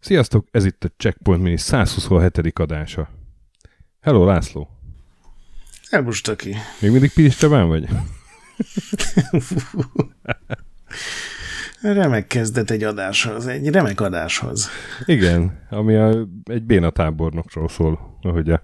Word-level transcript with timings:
Sziasztok, 0.00 0.46
ez 0.50 0.64
itt 0.64 0.84
a 0.84 0.88
Checkpoint 0.96 1.42
Mini 1.42 1.56
127. 1.56 2.58
adása. 2.58 3.08
Hello, 4.00 4.24
László. 4.24 4.68
Elbus 5.90 6.20
ki. 6.20 6.56
Még 6.80 6.90
mindig 6.90 7.12
Pilis 7.12 7.36
Csabán 7.36 7.68
vagy? 7.68 7.88
remek 11.82 12.26
kezdet 12.26 12.70
egy 12.70 12.82
adáshoz, 12.82 13.46
egy 13.46 13.68
remek 13.68 14.00
adáshoz. 14.00 14.68
Igen, 15.04 15.66
ami 15.70 15.94
a, 15.94 16.28
egy 16.44 16.62
béna 16.62 16.90
tábornokról 16.90 17.68
szól, 17.68 18.18
ahogy 18.20 18.50
a 18.50 18.60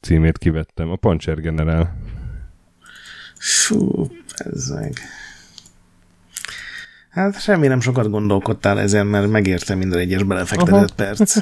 címét 0.00 0.38
kivettem. 0.38 0.90
A 0.90 0.96
Pancser 0.96 1.40
generál. 1.40 1.96
Fú, 3.38 4.10
ez 4.34 4.68
meg. 4.68 4.94
Hát 7.08 7.40
semmi 7.40 7.66
nem 7.66 7.80
sokat 7.80 8.10
gondolkodtál 8.10 8.80
ezen, 8.80 9.06
mert 9.06 9.30
megérte 9.30 9.74
minden 9.74 9.98
egyes 9.98 10.22
belefektetett 10.22 10.72
Aha. 10.72 10.86
perc. 10.96 11.36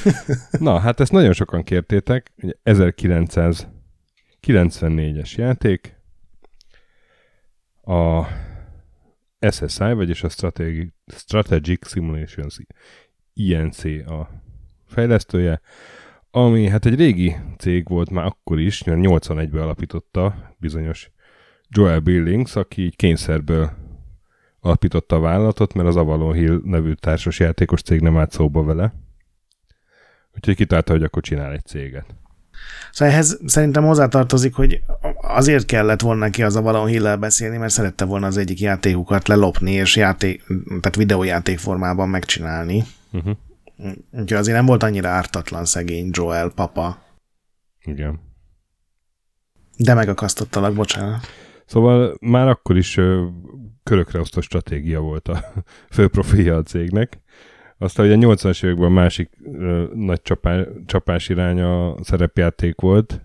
Na, 0.58 0.78
hát 0.78 1.00
ezt 1.00 1.12
nagyon 1.12 1.32
sokan 1.32 1.64
kértétek. 1.64 2.32
1994-es 2.64 5.34
játék. 5.34 5.96
A 7.82 8.26
SSI, 9.50 9.92
vagyis 9.92 10.22
a 10.22 10.28
Strategic, 10.28 10.92
Strategic 11.06 11.88
Simulations 11.88 12.60
INC 13.34 13.84
a 13.84 14.30
fejlesztője, 14.86 15.60
ami 16.34 16.68
hát 16.68 16.86
egy 16.86 16.94
régi 16.94 17.36
cég 17.58 17.88
volt 17.88 18.10
már 18.10 18.24
akkor 18.24 18.60
is, 18.60 18.82
81-ben 18.86 19.62
alapította 19.62 20.54
bizonyos 20.58 21.10
Joel 21.68 22.00
Billings, 22.00 22.56
aki 22.56 22.82
így 22.82 22.96
kényszerből 22.96 23.70
alapította 24.60 25.16
a 25.16 25.20
vállalatot, 25.20 25.74
mert 25.74 25.88
az 25.88 25.96
Avalon 25.96 26.32
Hill 26.32 26.60
nevű 26.64 26.92
társas 26.92 27.38
játékos 27.38 27.82
cég 27.82 28.00
nem 28.00 28.18
állt 28.18 28.30
szóba 28.30 28.64
vele. 28.64 28.94
Úgyhogy 30.34 30.56
kitálta, 30.56 30.92
hogy 30.92 31.02
akkor 31.02 31.22
csinál 31.22 31.52
egy 31.52 31.66
céget. 31.66 32.06
Szóval 32.92 33.14
ehhez 33.14 33.40
szerintem 33.46 33.84
hozzátartozik, 33.84 34.54
hogy 34.54 34.82
azért 35.20 35.66
kellett 35.66 36.00
volna 36.00 36.20
neki 36.20 36.42
az 36.42 36.56
Avalon 36.56 36.86
hill 36.86 37.16
beszélni, 37.16 37.56
mert 37.56 37.72
szerette 37.72 38.04
volna 38.04 38.26
az 38.26 38.36
egyik 38.36 38.60
játékukat 38.60 39.28
lelopni, 39.28 39.72
és 39.72 39.96
játék, 39.96 40.42
tehát 40.66 40.96
videójáték 40.96 41.58
formában 41.58 42.08
megcsinálni. 42.08 42.84
Uh-huh. 43.12 43.36
Úgyhogy 44.10 44.32
azért 44.32 44.56
nem 44.56 44.66
volt 44.66 44.82
annyira 44.82 45.08
ártatlan 45.08 45.64
szegény 45.64 46.08
Joel 46.12 46.50
papa. 46.50 47.02
Igen. 47.84 48.20
De 49.76 49.94
megakasztottalak, 49.94 50.74
bocsánat. 50.74 51.26
Szóval 51.66 52.16
már 52.20 52.48
akkor 52.48 52.76
is 52.76 52.96
ö, 52.96 53.26
körökre 53.82 54.20
osztott 54.20 54.42
stratégia 54.42 55.00
volt 55.00 55.28
a 55.28 55.44
fő 55.94 56.08
profilja 56.08 56.56
a 56.56 56.62
cégnek. 56.62 57.20
Aztán 57.78 58.06
ugye 58.06 58.26
a 58.26 58.34
80-as 58.34 58.64
években 58.64 58.86
a 58.86 58.92
másik 58.92 59.30
ö, 59.44 59.84
nagy 59.94 60.22
csapá, 60.22 60.64
csapás 60.86 61.28
irány 61.28 61.60
a 61.60 61.96
szerepjáték 62.02 62.80
volt, 62.80 63.20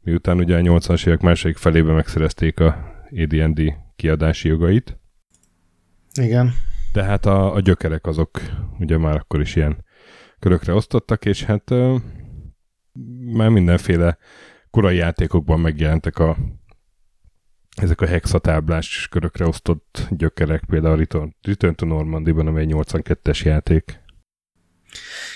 miután 0.00 0.38
ugye 0.38 0.56
a 0.56 0.60
80-as 0.60 1.06
évek 1.06 1.20
második 1.20 1.56
felében 1.56 1.94
megszerezték 1.94 2.60
a 2.60 2.94
AD&D 3.10 3.72
kiadási 3.96 4.48
jogait. 4.48 4.98
Igen. 6.14 6.52
Tehát 6.92 7.26
a, 7.26 7.54
a 7.54 7.60
gyökerek 7.60 8.06
azok 8.06 8.40
ugye 8.78 8.98
már 8.98 9.16
akkor 9.16 9.40
is 9.40 9.56
ilyen 9.56 9.84
körökre 10.38 10.74
osztottak, 10.74 11.24
és 11.24 11.44
hát 11.44 11.70
ö, 11.70 11.96
már 13.32 13.48
mindenféle 13.48 14.18
korai 14.70 14.96
játékokban 14.96 15.60
megjelentek 15.60 16.18
a 16.18 16.36
ezek 17.76 18.00
a 18.00 18.06
hexatáblás 18.06 19.08
körökre 19.10 19.46
osztott 19.46 20.06
gyökerek, 20.10 20.64
például 20.68 20.94
a 20.94 20.96
Return, 20.96 21.34
Return 21.42 21.74
to 21.74 21.86
Normandy-ban, 21.86 22.46
amely 22.46 22.66
82-es 22.68 23.42
játék. 23.42 24.00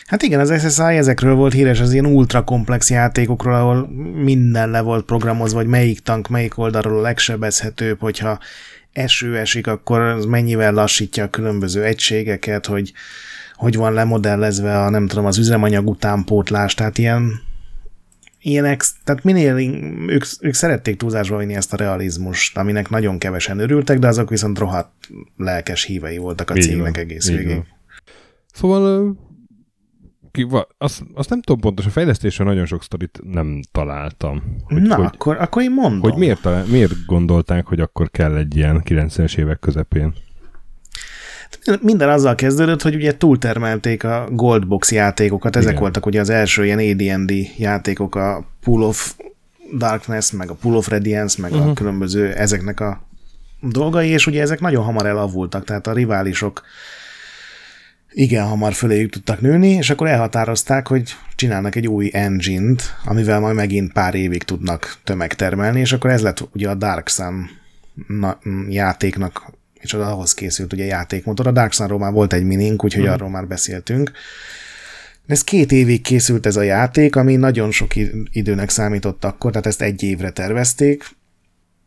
Hát 0.05 0.23
igen, 0.23 0.41
az 0.41 0.73
SSI 0.73 0.83
ezekről 0.83 1.35
volt 1.35 1.53
híres, 1.53 1.81
az 1.81 1.93
ilyen 1.93 2.07
ultra 2.07 2.45
komplex 2.45 2.91
játékokról, 2.91 3.55
ahol 3.55 3.89
minden 4.15 4.71
le 4.71 4.81
volt 4.81 5.05
programozva, 5.05 5.59
hogy 5.59 5.67
melyik 5.67 6.01
tank, 6.01 6.29
melyik 6.29 6.59
oldalról 6.59 6.99
a 6.99 7.03
legsebezhetőbb, 7.03 8.01
hogyha 8.01 8.39
eső 8.95 9.39
esik, 9.39 9.67
akkor 9.67 10.01
az 10.01 10.25
mennyivel 10.25 10.73
lassítja 10.73 11.25
a 11.25 11.31
különböző 11.31 11.85
egységeket, 11.85 12.67
hogy 12.67 12.93
hogy 13.55 13.77
van 13.77 13.93
lemodellezve 13.93 14.83
a, 14.83 14.91
nem 14.91 15.07
tudom, 15.07 15.25
az 15.25 15.39
üzemanyag 15.39 15.89
utánpótlás, 15.89 16.75
tehát 16.75 16.99
ilyen 16.99 17.41
ilyenek, 18.41 18.85
tehát 19.05 19.25
minél 19.25 19.57
ők, 20.09 20.25
ők 20.41 20.55
szerették 20.55 20.97
túlzásba 20.97 21.37
vinni 21.37 21.55
ezt 21.55 21.73
a 21.73 21.77
realizmust, 21.77 22.57
aminek 22.57 22.89
nagyon 22.89 23.19
kevesen 23.19 23.59
örültek, 23.59 23.99
de 23.99 24.07
azok 24.07 24.31
viszont 24.31 24.59
rohadt 24.59 25.09
lelkes 25.37 25.85
hívei 25.85 26.17
voltak 26.17 26.51
a 26.51 26.55
cégnek 26.55 26.97
egész 26.97 27.29
végig. 27.29 27.63
Szóval 28.53 29.17
ki, 30.35 30.47
azt, 30.79 31.03
azt 31.15 31.31
nem 31.31 31.41
tudom 31.41 31.61
pontosan, 31.61 31.91
a 31.91 31.95
fejlesztésre 31.95 32.45
nagyon 32.45 32.67
sok 32.67 32.83
sztorit 32.83 33.21
nem 33.33 33.61
találtam. 33.73 34.43
Hogy, 34.65 34.83
Na, 34.83 34.95
hogy, 34.95 35.05
akkor, 35.05 35.37
akkor 35.41 35.63
én 35.63 35.71
mondom. 35.71 36.01
Hogy 36.01 36.15
miért, 36.15 36.41
talál, 36.41 36.65
miért 36.65 36.93
gondolták, 37.07 37.67
hogy 37.67 37.81
akkor 37.81 38.11
kell 38.11 38.37
egy 38.37 38.57
ilyen 38.57 38.83
90-es 38.85 39.39
évek 39.39 39.59
közepén? 39.59 40.15
Minden 41.81 42.09
azzal 42.09 42.35
kezdődött, 42.35 42.83
hogy 42.83 42.95
ugye 42.95 43.17
túltermelték 43.17 44.05
a 44.05 44.29
Goldbox 44.31 44.93
játékokat, 44.93 45.57
ezek 45.57 45.71
Igen. 45.71 45.83
voltak 45.83 46.07
ugye 46.07 46.21
az 46.21 46.31
első 46.31 46.65
ilyen 46.65 46.79
AD&D 46.79 47.33
játékok, 47.59 48.15
a 48.15 48.47
Pool 48.61 48.83
of 48.83 49.15
Darkness, 49.77 50.31
meg 50.31 50.51
a 50.51 50.55
Pool 50.55 50.77
of 50.77 50.89
Radiance, 50.89 51.43
meg 51.43 51.51
uh-huh. 51.51 51.67
a 51.67 51.69
mhm. 51.69 51.77
különböző 51.77 52.33
ezeknek 52.33 52.81
a 52.81 53.03
dolgai, 53.61 54.09
és 54.09 54.27
ugye 54.27 54.41
ezek 54.41 54.61
nagyon 54.61 54.85
hamar 54.85 55.07
elavultak, 55.07 55.65
tehát 55.65 55.87
a 55.87 55.93
riválisok 55.93 56.63
igen 58.15 58.47
hamar 58.47 58.73
föléjük 58.73 59.11
tudtak 59.11 59.41
nőni, 59.41 59.69
és 59.69 59.91
akkor 59.91 60.07
elhatározták, 60.07 60.89
hogy 60.89 61.15
csinálnak 61.35 61.75
egy 61.75 61.87
új 61.87 62.11
engine-t, 62.13 62.83
amivel 63.05 63.41
majd 63.41 63.55
megint 63.55 63.93
pár 63.93 64.15
évig 64.15 64.43
tudnak 64.43 64.99
tömegtermelni, 65.05 65.81
és 65.81 65.93
akkor 65.93 66.11
ez 66.11 66.23
lett 66.23 66.49
ugye 66.53 66.69
a 66.69 66.75
Dark 66.75 67.09
Sun 67.09 67.51
játéknak 68.69 69.53
és 69.85 69.95
az 69.95 70.01
ahhoz 70.01 70.35
készült 70.35 70.73
ugye 70.73 70.85
játékmotor. 70.85 71.47
A 71.47 71.51
Dark 71.51 71.73
Sunról 71.73 71.99
már 71.99 72.13
volt 72.13 72.33
egy 72.33 72.45
minink, 72.45 72.85
úgyhogy 72.85 73.03
hmm. 73.03 73.13
arról 73.13 73.29
már 73.29 73.47
beszéltünk. 73.47 74.11
Ez 75.27 75.45
két 75.45 75.73
évig 75.73 76.03
készült 76.03 76.47
ez 76.47 76.57
a 76.57 76.63
játék, 76.63 77.17
ami 77.17 77.37
nagyon 77.37 77.71
sok 77.71 77.93
időnek 78.31 78.71
számított 78.71 79.25
akkor, 79.25 79.51
tehát 79.51 79.67
ezt 79.67 79.83
egy 79.83 80.03
évre 80.03 80.31
tervezték, 80.31 81.05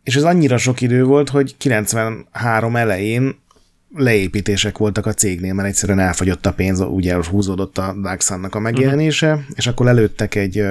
és 0.03 0.15
ez 0.15 0.23
annyira 0.23 0.57
sok 0.57 0.81
idő 0.81 1.03
volt, 1.03 1.29
hogy 1.29 1.57
93 1.57 2.75
elején 2.75 3.35
leépítések 3.95 4.77
voltak 4.77 5.05
a 5.05 5.13
cégnél, 5.13 5.53
mert 5.53 5.67
egyszerűen 5.67 5.99
elfogyott 5.99 6.45
a 6.45 6.53
pénz, 6.53 6.79
ugye 6.79 7.15
húzódott 7.29 7.77
a 7.77 7.95
Dark 8.01 8.21
Sun-nak 8.21 8.55
a 8.55 8.59
megjelenése, 8.59 9.33
uh-huh. 9.33 9.45
és 9.55 9.67
akkor 9.67 9.85
lelőttek 9.85 10.35
egy 10.35 10.63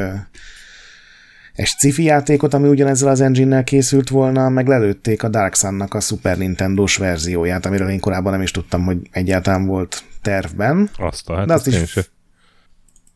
egy 1.56 1.66
sci 1.66 2.02
játékot, 2.02 2.54
ami 2.54 2.68
ugyanezzel 2.68 3.08
az 3.08 3.20
engine-nel 3.20 3.64
készült 3.64 4.08
volna, 4.08 4.48
meg 4.48 4.66
lelőtték 4.66 5.22
a 5.22 5.28
Dark 5.28 5.54
Sun-nak 5.54 5.94
a 5.94 6.00
Super 6.00 6.38
Nintendo-s 6.38 6.96
verzióját, 6.96 7.66
amiről 7.66 7.88
én 7.88 8.00
korábban 8.00 8.32
nem 8.32 8.42
is 8.42 8.50
tudtam, 8.50 8.84
hogy 8.84 8.98
egyáltalán 9.10 9.66
volt 9.66 10.02
tervben. 10.22 10.90
Azt, 10.96 11.28
hát 11.28 11.46
De 11.46 11.52
azt 11.52 11.66
is 11.66 11.98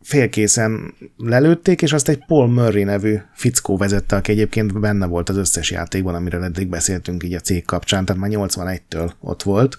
félkészen 0.03 0.94
lelőtték, 1.17 1.82
és 1.82 1.93
azt 1.93 2.09
egy 2.09 2.25
Paul 2.27 2.49
Murray 2.49 2.84
nevű 2.84 3.17
fickó 3.34 3.77
vezette, 3.77 4.17
aki 4.17 4.32
egyébként 4.32 4.81
benne 4.81 5.06
volt 5.06 5.28
az 5.28 5.37
összes 5.37 5.71
játékban, 5.71 6.15
amiről 6.15 6.44
eddig 6.44 6.69
beszéltünk 6.69 7.25
így 7.25 7.34
a 7.34 7.41
cég 7.41 7.65
kapcsán, 7.65 8.05
tehát 8.05 8.21
már 8.21 8.31
81-től 8.32 9.11
ott 9.21 9.43
volt. 9.43 9.78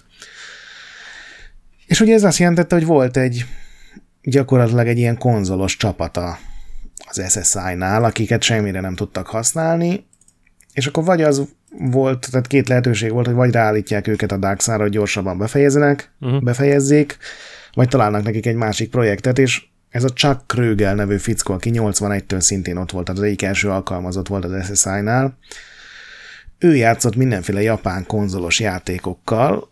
És 1.92 2.00
ugye 2.00 2.14
ez 2.14 2.24
azt 2.24 2.38
jelentette, 2.38 2.74
hogy 2.74 2.86
volt 2.86 3.16
egy 3.16 3.44
gyakorlatilag 4.22 4.86
egy 4.86 4.98
ilyen 4.98 5.18
konzolos 5.18 5.76
csapata 5.76 6.38
az 7.08 7.22
SSI-nál, 7.28 8.04
akiket 8.04 8.42
semmire 8.42 8.80
nem 8.80 8.94
tudtak 8.94 9.26
használni, 9.26 10.06
és 10.72 10.86
akkor 10.86 11.04
vagy 11.04 11.22
az 11.22 11.42
volt, 11.78 12.30
tehát 12.30 12.46
két 12.46 12.68
lehetőség 12.68 13.10
volt, 13.10 13.26
hogy 13.26 13.34
vagy 13.34 13.52
ráállítják 13.52 14.06
őket 14.06 14.32
a 14.32 14.36
Dark 14.36 14.60
Sun-ra, 14.60 14.82
hogy 14.82 14.90
gyorsabban 14.90 15.38
befejezzenek, 15.38 16.12
uh-huh. 16.20 16.42
befejezzék, 16.42 17.16
vagy 17.72 17.88
találnak 17.88 18.22
nekik 18.22 18.46
egy 18.46 18.56
másik 18.56 18.90
projektet, 18.90 19.38
és 19.38 19.64
ez 19.88 20.04
a 20.04 20.12
Chuck 20.12 20.46
Krögel 20.46 20.94
nevű 20.94 21.16
fickó, 21.16 21.54
aki 21.54 21.70
81-től 21.74 22.40
szintén 22.40 22.76
ott 22.76 22.90
volt, 22.90 23.04
tehát 23.04 23.20
az 23.20 23.26
egyik 23.26 23.42
első 23.42 23.68
alkalmazott 23.70 24.28
volt 24.28 24.44
az 24.44 24.78
SSI-nál, 24.78 25.38
ő 26.58 26.76
játszott 26.76 27.16
mindenféle 27.16 27.62
japán 27.62 28.06
konzolos 28.06 28.60
játékokkal, 28.60 29.70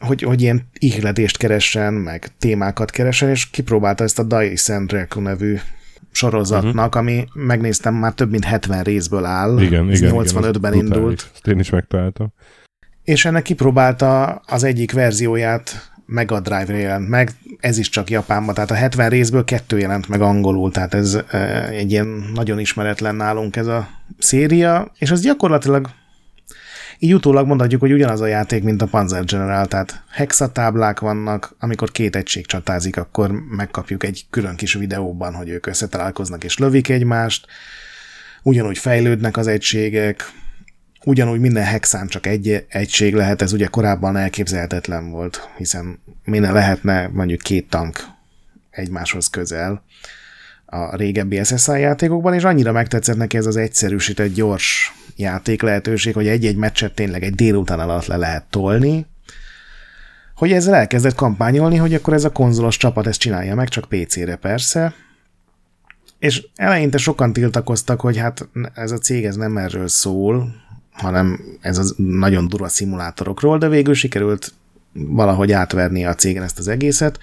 hogy, 0.00 0.22
hogy 0.22 0.42
ilyen 0.42 0.68
ihletést 0.78 1.36
keressen, 1.36 1.94
meg 1.94 2.28
témákat 2.38 2.90
keressen, 2.90 3.28
és 3.28 3.50
kipróbálta 3.50 4.04
ezt 4.04 4.18
a 4.18 4.22
Dice 4.22 4.82
Reku 4.86 5.20
nevű 5.20 5.56
sorozatnak, 6.12 6.74
uh-huh. 6.74 6.96
ami 6.96 7.24
megnéztem, 7.34 7.94
már 7.94 8.12
több 8.12 8.30
mint 8.30 8.44
70 8.44 8.82
részből 8.82 9.24
áll. 9.24 9.60
Igen, 9.60 9.92
igen. 9.92 10.12
85-ben 10.14 10.74
indult. 10.74 11.30
Ezt 11.34 11.46
én 11.46 11.58
is 11.58 11.70
megtaláltam. 11.70 12.32
És 13.04 13.24
ennek 13.24 13.42
kipróbálta 13.42 14.26
az 14.46 14.62
egyik 14.62 14.92
verzióját 14.92 15.90
Mega 16.06 16.40
Drive-ra 16.40 16.76
jelent 16.76 17.08
meg, 17.08 17.30
ez 17.60 17.78
is 17.78 17.88
csak 17.88 18.10
Japánban, 18.10 18.54
tehát 18.54 18.70
a 18.70 18.74
70 18.74 19.08
részből 19.08 19.44
kettő 19.44 19.78
jelent 19.78 20.08
meg 20.08 20.20
angolul, 20.20 20.70
tehát 20.70 20.94
ez 20.94 21.18
egy 21.70 21.90
ilyen 21.90 22.30
nagyon 22.34 22.58
ismeretlen 22.58 23.14
nálunk 23.14 23.56
ez 23.56 23.66
a 23.66 23.88
széria, 24.18 24.92
és 24.98 25.10
az 25.10 25.20
gyakorlatilag 25.20 25.90
így 27.02 27.14
utólag 27.14 27.46
mondhatjuk, 27.46 27.80
hogy 27.80 27.92
ugyanaz 27.92 28.20
a 28.20 28.26
játék, 28.26 28.62
mint 28.62 28.82
a 28.82 28.86
Panzer 28.86 29.24
General, 29.24 29.66
tehát 29.66 30.02
hexatáblák 30.10 31.00
vannak, 31.00 31.54
amikor 31.58 31.90
két 31.90 32.16
egység 32.16 32.46
csatázik, 32.46 32.96
akkor 32.96 33.30
megkapjuk 33.30 34.04
egy 34.04 34.26
külön 34.30 34.56
kis 34.56 34.74
videóban, 34.74 35.34
hogy 35.34 35.48
ők 35.48 35.66
összetalálkoznak 35.66 36.44
és 36.44 36.58
lövik 36.58 36.88
egymást, 36.88 37.46
ugyanúgy 38.42 38.78
fejlődnek 38.78 39.36
az 39.36 39.46
egységek, 39.46 40.32
ugyanúgy 41.04 41.40
minden 41.40 41.64
hexán 41.64 42.06
csak 42.06 42.26
egy 42.26 42.66
egység 42.68 43.14
lehet, 43.14 43.42
ez 43.42 43.52
ugye 43.52 43.66
korábban 43.66 44.16
elképzelhetetlen 44.16 45.10
volt, 45.10 45.48
hiszen 45.56 45.98
minden 46.24 46.52
lehetne 46.52 47.08
mondjuk 47.08 47.40
két 47.40 47.68
tank 47.68 48.04
egymáshoz 48.70 49.26
közel 49.26 49.82
a 50.70 50.96
régebbi 50.96 51.44
SSI 51.44 51.80
játékokban, 51.80 52.34
és 52.34 52.44
annyira 52.44 52.72
megtetszett 52.72 53.16
neki 53.16 53.36
ez 53.36 53.46
az 53.46 53.56
egyszerűsített 53.56 54.34
gyors 54.34 54.94
játék 55.16 55.62
lehetőség, 55.62 56.14
hogy 56.14 56.26
egy-egy 56.26 56.56
meccset 56.56 56.94
tényleg 56.94 57.22
egy 57.22 57.34
délután 57.34 57.80
alatt 57.80 58.06
le 58.06 58.16
lehet 58.16 58.44
tolni, 58.50 59.06
hogy 60.34 60.52
ezzel 60.52 60.74
elkezdett 60.74 61.14
kampányolni, 61.14 61.76
hogy 61.76 61.94
akkor 61.94 62.14
ez 62.14 62.24
a 62.24 62.32
konzolos 62.32 62.76
csapat 62.76 63.06
ezt 63.06 63.20
csinálja 63.20 63.54
meg, 63.54 63.68
csak 63.68 63.88
PC-re 63.88 64.36
persze, 64.36 64.94
és 66.18 66.46
eleinte 66.56 66.98
sokan 66.98 67.32
tiltakoztak, 67.32 68.00
hogy 68.00 68.16
hát 68.16 68.48
ez 68.74 68.90
a 68.90 68.98
cég 68.98 69.24
ez 69.24 69.36
nem 69.36 69.56
erről 69.56 69.88
szól, 69.88 70.54
hanem 70.92 71.40
ez 71.60 71.78
az 71.78 71.94
nagyon 71.96 72.48
durva 72.48 72.68
szimulátorokról, 72.68 73.58
de 73.58 73.68
végül 73.68 73.94
sikerült 73.94 74.52
valahogy 74.92 75.52
átverni 75.52 76.04
a 76.04 76.14
cégen 76.14 76.42
ezt 76.42 76.58
az 76.58 76.68
egészet, 76.68 77.18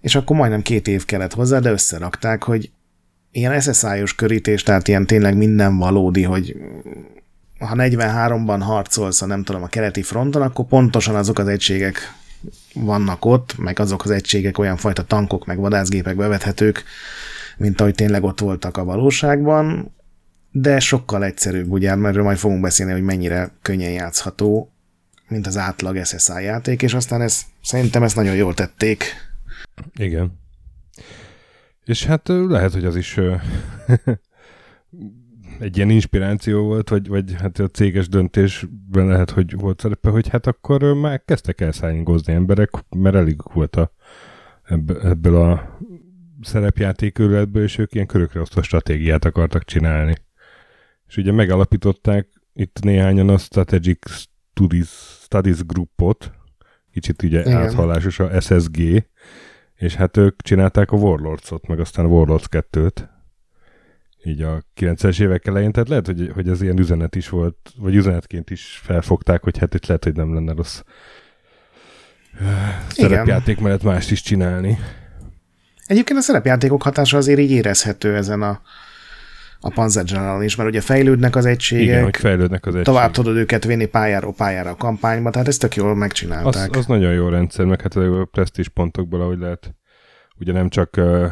és 0.00 0.14
akkor 0.14 0.36
majdnem 0.36 0.62
két 0.62 0.88
év 0.88 1.04
kellett 1.04 1.34
hozzá, 1.34 1.58
de 1.58 1.70
összerakták, 1.70 2.42
hogy 2.42 2.70
ilyen 3.30 3.60
SSI-os 3.60 4.14
körítés, 4.14 4.62
tehát 4.62 4.88
ilyen 4.88 5.06
tényleg 5.06 5.36
minden 5.36 5.76
valódi, 5.76 6.22
hogy 6.22 6.56
ha 7.58 7.74
43-ban 7.76 8.58
harcolsz 8.60 9.22
a 9.22 9.26
nem 9.26 9.44
tudom, 9.44 9.62
a 9.62 9.66
keleti 9.66 10.02
fronton, 10.02 10.42
akkor 10.42 10.64
pontosan 10.64 11.14
azok 11.14 11.38
az 11.38 11.46
egységek 11.46 12.14
vannak 12.74 13.24
ott, 13.24 13.58
meg 13.58 13.78
azok 13.78 14.04
az 14.04 14.10
egységek 14.10 14.58
olyan 14.58 14.76
fajta 14.76 15.04
tankok, 15.04 15.46
meg 15.46 15.58
vadászgépek 15.58 16.16
bevethetők, 16.16 16.84
mint 17.56 17.80
ahogy 17.80 17.94
tényleg 17.94 18.24
ott 18.24 18.40
voltak 18.40 18.76
a 18.76 18.84
valóságban, 18.84 19.94
de 20.50 20.80
sokkal 20.80 21.24
egyszerűbb, 21.24 21.70
ugye, 21.70 21.94
mert 21.94 22.12
erről 22.14 22.24
majd 22.24 22.38
fogunk 22.38 22.60
beszélni, 22.60 22.92
hogy 22.92 23.02
mennyire 23.02 23.50
könnyen 23.62 23.90
játszható, 23.90 24.72
mint 25.28 25.46
az 25.46 25.56
átlag 25.56 26.04
SSI 26.04 26.42
játék, 26.42 26.82
és 26.82 26.94
aztán 26.94 27.20
ez, 27.20 27.40
szerintem 27.62 28.02
ezt 28.02 28.16
nagyon 28.16 28.34
jól 28.34 28.54
tették. 28.54 29.29
Igen. 29.94 30.38
És 31.84 32.04
hát 32.04 32.28
lehet, 32.28 32.72
hogy 32.72 32.84
az 32.84 32.96
is 32.96 33.16
egy 35.58 35.76
ilyen 35.76 35.90
inspiráció 35.90 36.62
volt, 36.62 36.88
vagy, 36.88 37.08
vagy 37.08 37.32
hát 37.32 37.58
a 37.58 37.68
céges 37.68 38.08
döntésben 38.08 39.06
lehet, 39.06 39.30
hogy 39.30 39.54
volt 39.54 39.80
szerepe, 39.80 40.10
hogy 40.10 40.28
hát 40.28 40.46
akkor 40.46 40.94
már 40.94 41.22
kezdtek 41.24 41.60
el 41.60 41.72
szállíngozni 41.72 42.32
emberek, 42.32 42.70
mert 42.88 43.14
elég 43.14 43.52
volt 43.52 43.76
a, 43.76 43.92
ebből 45.02 45.36
a 45.36 45.78
szerepjáték 46.42 47.12
körületből, 47.12 47.62
és 47.62 47.78
ők 47.78 47.94
ilyen 47.94 48.06
körökre 48.06 48.40
osztó 48.40 48.62
stratégiát 48.62 49.24
akartak 49.24 49.64
csinálni. 49.64 50.14
És 51.06 51.16
ugye 51.16 51.32
megalapították 51.32 52.28
itt 52.52 52.78
néhányan 52.82 53.28
a 53.28 53.38
Strategic 53.38 54.10
Studies, 54.10 55.18
Studies 55.22 55.64
Groupot, 55.64 56.32
kicsit 56.92 57.22
ugye 57.22 57.40
Igen. 57.40 57.56
áthallásos 57.56 58.18
a 58.18 58.40
SSG, 58.40 59.06
és 59.80 59.94
hát 59.94 60.16
ők 60.16 60.42
csinálták 60.42 60.90
a 60.90 60.96
Warlords-ot, 60.96 61.66
meg 61.66 61.80
aztán 61.80 62.04
a 62.04 62.08
Warlords 62.08 62.46
2-t, 62.50 63.08
így 64.24 64.42
a 64.42 64.62
90-es 64.80 65.20
évek 65.20 65.46
elején, 65.46 65.72
tehát 65.72 65.88
lehet, 65.88 66.06
hogy, 66.06 66.30
hogy 66.34 66.48
ez 66.48 66.62
ilyen 66.62 66.78
üzenet 66.78 67.16
is 67.16 67.28
volt, 67.28 67.56
vagy 67.76 67.94
üzenetként 67.94 68.50
is 68.50 68.80
felfogták, 68.82 69.42
hogy 69.42 69.58
hát 69.58 69.74
itt 69.74 69.86
lehet, 69.86 70.04
hogy 70.04 70.14
nem 70.14 70.34
lenne 70.34 70.52
rossz 70.52 70.80
szerepjáték 72.88 73.60
mellett 73.60 73.82
mást 73.82 74.10
is 74.10 74.22
csinálni. 74.22 74.78
Egyébként 75.86 76.18
a 76.18 76.22
szerepjátékok 76.22 76.82
hatása 76.82 77.16
azért 77.16 77.38
így 77.38 77.50
érezhető 77.50 78.16
ezen 78.16 78.42
a, 78.42 78.60
a 79.60 79.70
Panzer 79.70 80.04
General 80.04 80.42
is, 80.42 80.56
mert 80.56 80.68
ugye 80.68 80.80
fejlődnek 80.80 81.36
az 81.36 81.44
egységek, 81.44 81.84
Igen, 81.84 82.02
hogy 82.02 82.16
fejlődnek 82.16 82.66
az 82.66 82.74
egységek. 82.74 82.94
Tovább 82.94 83.10
tudod 83.10 83.36
őket 83.36 83.64
vinni 83.64 83.86
pályáról 83.86 84.34
pályára 84.34 84.70
a 84.70 84.76
kampányba, 84.76 85.30
tehát 85.30 85.48
ezt 85.48 85.60
tök 85.60 85.74
jól 85.74 85.94
megcsinálták. 85.94 86.70
Az, 86.70 86.76
az 86.76 86.86
nagyon 86.86 87.12
jó 87.12 87.28
rendszer, 87.28 87.64
meg 87.64 87.80
hát 87.80 87.96
a 87.96 88.28
presztis 88.30 88.68
pontokból, 88.68 89.20
ahogy 89.20 89.38
lehet 89.38 89.74
ugye 90.38 90.52
nem 90.52 90.68
csak 90.68 90.94
uh, 90.96 91.26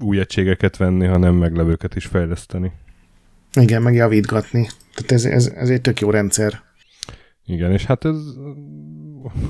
új 0.00 0.18
egységeket 0.18 0.76
venni, 0.76 1.06
hanem 1.06 1.34
meglevőket 1.34 1.96
is 1.96 2.06
fejleszteni. 2.06 2.72
Igen, 3.60 3.82
meg 3.82 3.94
javítgatni. 3.94 4.68
Tehát 4.94 5.12
ez, 5.12 5.24
ez, 5.24 5.52
ez 5.56 5.68
egy 5.68 5.80
tök 5.80 6.00
jó 6.00 6.10
rendszer. 6.10 6.60
Igen, 7.44 7.72
és 7.72 7.84
hát 7.84 8.04
ez 8.04 8.16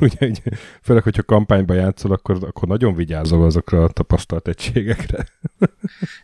ugye, 0.01 0.27
ugye 0.27 0.41
főleg, 0.83 1.03
hogyha 1.03 1.23
kampányba 1.23 1.75
játszol, 1.75 2.13
akkor, 2.13 2.39
akkor 2.41 2.69
nagyon 2.69 2.95
vigyázol 2.95 3.45
azokra 3.45 3.85
a 3.85 3.89
tapasztalt 3.89 4.49
egységekre. 4.49 5.27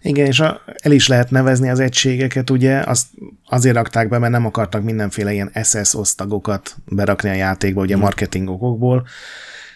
Igen, 0.03 0.27
és 0.27 0.41
a, 0.41 0.61
el 0.83 0.93
is 0.93 1.09
lehet 1.09 1.31
nevezni 1.31 1.69
az 1.69 1.81
egységeket, 1.81 2.51
ugye, 2.51 2.79
azt 2.79 3.07
azért 3.47 3.75
rakták 3.75 4.09
be, 4.09 4.19
mert 4.19 4.33
nem 4.33 4.47
akartak 4.47 4.83
mindenféle 4.83 5.33
ilyen 5.33 5.53
SS 5.63 5.95
osztagokat 5.95 6.77
berakni 6.85 7.29
a 7.29 7.35
játékba, 7.35 7.81
ugye 7.81 7.95
hmm. 7.95 8.03
marketing 8.03 8.49
okokból, 8.49 9.07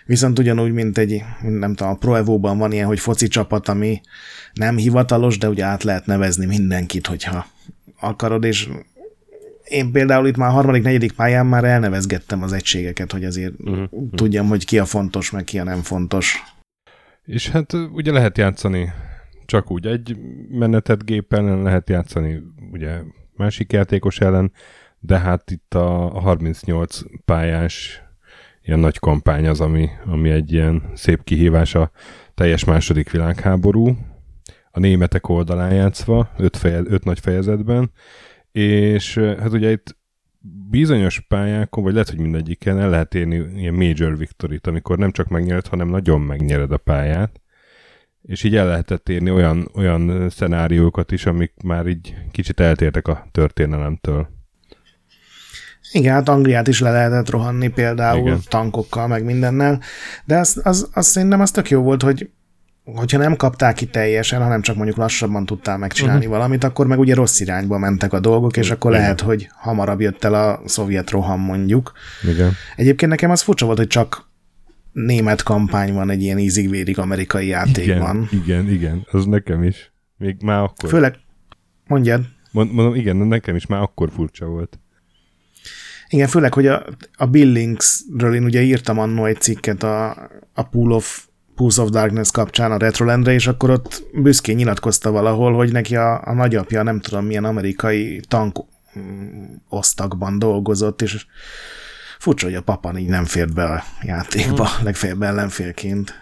viszont 0.06 0.38
ugyanúgy, 0.38 0.72
mint 0.72 0.98
egy, 0.98 1.24
nem 1.42 1.74
tudom, 1.74 1.92
a 1.92 1.96
Pro 1.96 2.14
Evo-ban 2.14 2.58
van 2.58 2.72
ilyen, 2.72 2.86
hogy 2.86 3.00
foci 3.00 3.28
csapat, 3.28 3.68
ami 3.68 4.00
nem 4.52 4.76
hivatalos, 4.76 5.38
de 5.38 5.48
ugye 5.48 5.64
át 5.64 5.82
lehet 5.82 6.06
nevezni 6.06 6.46
mindenkit, 6.46 7.06
hogyha 7.06 7.46
akarod, 8.00 8.44
és 8.44 8.68
én 9.64 9.92
például 9.92 10.26
itt 10.26 10.36
már 10.36 10.48
a 10.48 10.52
harmadik, 10.52 10.82
negyedik 10.82 11.12
pályán 11.12 11.46
már 11.46 11.64
elnevezgettem 11.64 12.42
az 12.42 12.52
egységeket, 12.52 13.12
hogy 13.12 13.24
azért 13.24 13.52
uh-huh. 13.58 13.88
tudjam, 14.14 14.48
hogy 14.48 14.64
ki 14.64 14.78
a 14.78 14.84
fontos, 14.84 15.30
meg 15.30 15.44
ki 15.44 15.58
a 15.58 15.64
nem 15.64 15.82
fontos. 15.82 16.42
És 17.24 17.48
hát 17.48 17.72
ugye 17.72 18.12
lehet 18.12 18.38
játszani 18.38 18.92
csak 19.46 19.70
úgy 19.70 19.86
egy 19.86 20.16
menetet 20.48 21.04
gépen, 21.04 21.62
lehet 21.62 21.88
játszani 21.88 22.42
ugye 22.72 23.00
másik 23.36 23.72
játékos 23.72 24.20
ellen, 24.20 24.52
de 24.98 25.18
hát 25.18 25.50
itt 25.50 25.74
a 25.74 26.20
38 26.20 27.00
pályás 27.24 28.02
ilyen 28.62 28.78
nagy 28.78 28.98
kampány 28.98 29.46
az, 29.48 29.60
ami, 29.60 29.88
ami 30.04 30.30
egy 30.30 30.52
ilyen 30.52 30.82
szép 30.94 31.24
kihívás 31.24 31.74
a 31.74 31.90
teljes 32.34 32.64
második 32.64 33.10
világháború, 33.10 33.96
a 34.70 34.78
németek 34.78 35.28
oldalán 35.28 35.74
játszva, 35.74 36.30
öt, 36.36 36.56
feje, 36.56 36.80
öt 36.84 37.04
nagy 37.04 37.20
fejezetben, 37.20 37.90
és 38.52 39.18
hát 39.18 39.52
ugye 39.52 39.70
itt 39.70 39.96
bizonyos 40.70 41.20
pályákon, 41.20 41.84
vagy 41.84 41.92
lehet, 41.92 42.08
hogy 42.08 42.18
mindegyiken 42.18 42.78
el 42.78 42.90
lehet 42.90 43.14
érni 43.14 43.46
ilyen 43.56 43.74
major 43.74 44.18
victory 44.18 44.60
amikor 44.62 44.98
nem 44.98 45.10
csak 45.10 45.28
megnyered, 45.28 45.66
hanem 45.66 45.88
nagyon 45.88 46.20
megnyered 46.20 46.72
a 46.72 46.76
pályát, 46.76 47.40
és 48.26 48.42
így 48.42 48.56
el 48.56 48.66
lehetett 48.66 49.08
érni 49.08 49.30
olyan, 49.30 49.70
olyan 49.74 50.30
szenáriókat 50.30 51.12
is, 51.12 51.26
amik 51.26 51.52
már 51.64 51.86
így 51.86 52.14
kicsit 52.32 52.60
eltértek 52.60 53.08
a 53.08 53.26
történelemtől. 53.32 54.28
Igen, 55.92 56.12
hát 56.12 56.28
Angliát 56.28 56.68
is 56.68 56.80
le 56.80 56.90
lehetett 56.90 57.30
rohanni 57.30 57.68
például 57.68 58.26
Igen. 58.26 58.40
tankokkal, 58.48 59.06
meg 59.06 59.24
mindennel, 59.24 59.80
de 60.24 60.38
az, 60.38 60.60
az, 60.62 60.88
az 60.92 61.06
szerintem 61.06 61.40
az 61.40 61.50
tök 61.50 61.70
jó 61.70 61.82
volt, 61.82 62.02
hogy 62.02 62.30
hogyha 62.94 63.18
nem 63.18 63.36
kapták 63.36 63.74
ki 63.74 63.86
teljesen, 63.86 64.42
hanem 64.42 64.60
csak 64.60 64.76
mondjuk 64.76 64.96
lassabban 64.96 65.46
tudtál 65.46 65.78
megcsinálni 65.78 66.18
uh-huh. 66.18 66.34
valamit, 66.34 66.64
akkor 66.64 66.86
meg 66.86 66.98
ugye 66.98 67.14
rossz 67.14 67.40
irányba 67.40 67.78
mentek 67.78 68.12
a 68.12 68.20
dolgok, 68.20 68.56
és 68.56 68.70
akkor 68.70 68.90
Igen. 68.90 69.02
lehet, 69.02 69.20
hogy 69.20 69.48
hamarabb 69.52 70.00
jött 70.00 70.24
el 70.24 70.34
a 70.34 70.60
szovjet 70.64 71.10
roham 71.10 71.40
mondjuk. 71.40 71.92
Igen. 72.22 72.52
Egyébként 72.76 73.10
nekem 73.10 73.30
az 73.30 73.40
furcsa 73.40 73.66
volt, 73.66 73.78
hogy 73.78 73.86
csak 73.86 74.25
német 75.04 75.42
kampány 75.42 75.92
van 75.92 76.10
egy 76.10 76.22
ilyen 76.22 76.38
ízig-vérig 76.38 76.98
amerikai 76.98 77.46
játékban. 77.46 78.28
Igen, 78.30 78.42
igen, 78.42 78.68
igen, 78.68 79.06
az 79.10 79.24
nekem 79.24 79.62
is. 79.62 79.92
Még 80.16 80.36
már 80.42 80.62
akkor. 80.62 80.88
Főleg, 80.88 81.14
mondjad. 81.86 82.24
Mond, 82.50 82.72
mondom, 82.72 82.94
igen, 82.94 83.16
nekem 83.16 83.56
is 83.56 83.66
már 83.66 83.80
akkor 83.80 84.10
furcsa 84.10 84.46
volt. 84.46 84.78
Igen, 86.08 86.28
főleg, 86.28 86.54
hogy 86.54 86.66
a, 86.66 86.84
a 87.16 87.26
Billingsről 87.26 88.34
én 88.34 88.44
ugye 88.44 88.62
írtam 88.62 88.98
annó 88.98 89.24
egy 89.24 89.40
cikket 89.40 89.82
a, 89.82 90.10
a 90.54 90.62
Pool 90.62 90.92
of 90.92 91.26
Pulse 91.54 91.82
of 91.82 91.90
Darkness 91.90 92.30
kapcsán 92.30 92.72
a 92.72 92.76
Retrolendre, 92.76 93.32
és 93.32 93.46
akkor 93.46 93.70
ott 93.70 94.02
büszkén 94.12 94.56
nyilatkozta 94.56 95.10
valahol, 95.10 95.52
hogy 95.52 95.72
neki 95.72 95.96
a, 95.96 96.22
a 96.24 96.32
nagyapja 96.32 96.82
nem 96.82 97.00
tudom 97.00 97.24
milyen 97.24 97.44
amerikai 97.44 98.20
tank 98.28 98.58
mm, 98.98 99.44
osztagban 99.68 100.38
dolgozott, 100.38 101.02
és 101.02 101.26
furcsa, 102.18 102.46
hogy 102.46 102.54
a 102.54 102.62
papa 102.62 102.98
így 102.98 103.08
nem 103.08 103.24
fért 103.24 103.54
be 103.54 103.64
a 103.64 103.82
játékba, 104.02 104.66
hmm. 104.66 104.84
legfeljebb 104.84 105.22
ellenfélként. 105.22 106.14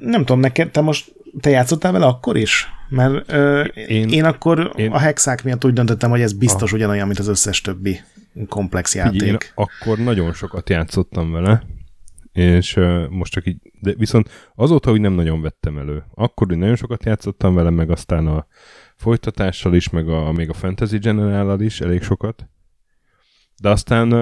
Nem 0.00 0.24
tudom, 0.24 0.40
neked, 0.40 0.70
te 0.70 0.80
most 0.80 1.12
te 1.40 1.50
játszottál 1.50 1.92
vele 1.92 2.06
akkor 2.06 2.36
is? 2.36 2.68
Mert 2.88 3.32
ö, 3.32 3.62
én, 3.64 4.08
én 4.08 4.24
akkor 4.24 4.72
én, 4.76 4.90
a 4.90 4.98
hexák 4.98 5.44
miatt 5.44 5.64
úgy 5.64 5.72
döntöttem, 5.72 6.10
hogy 6.10 6.20
ez 6.20 6.32
biztos 6.32 6.72
a, 6.72 6.76
ugyanolyan, 6.76 7.06
mint 7.06 7.18
az 7.18 7.28
összes 7.28 7.60
többi 7.60 8.00
komplex 8.48 8.94
játék. 8.94 9.22
Én 9.22 9.38
akkor 9.54 9.98
nagyon 9.98 10.32
sokat 10.32 10.70
játszottam 10.70 11.32
vele, 11.32 11.62
és 12.32 12.76
uh, 12.76 13.08
most 13.08 13.32
csak 13.32 13.46
így, 13.46 13.56
de 13.80 13.94
viszont 13.94 14.50
azóta 14.54 14.90
úgy 14.90 15.00
nem 15.00 15.12
nagyon 15.12 15.42
vettem 15.42 15.78
elő. 15.78 16.04
Akkor 16.14 16.46
úgy 16.50 16.58
nagyon 16.58 16.76
sokat 16.76 17.04
játszottam 17.04 17.54
vele, 17.54 17.70
meg 17.70 17.90
aztán 17.90 18.26
a 18.26 18.46
folytatással 18.96 19.74
is, 19.74 19.88
meg 19.88 20.08
a, 20.08 20.32
még 20.32 20.48
a 20.48 20.54
Fantasy 20.54 20.98
general 20.98 21.60
is 21.60 21.80
elég 21.80 22.02
sokat. 22.02 22.48
De 23.60 23.70
aztán, 23.70 24.12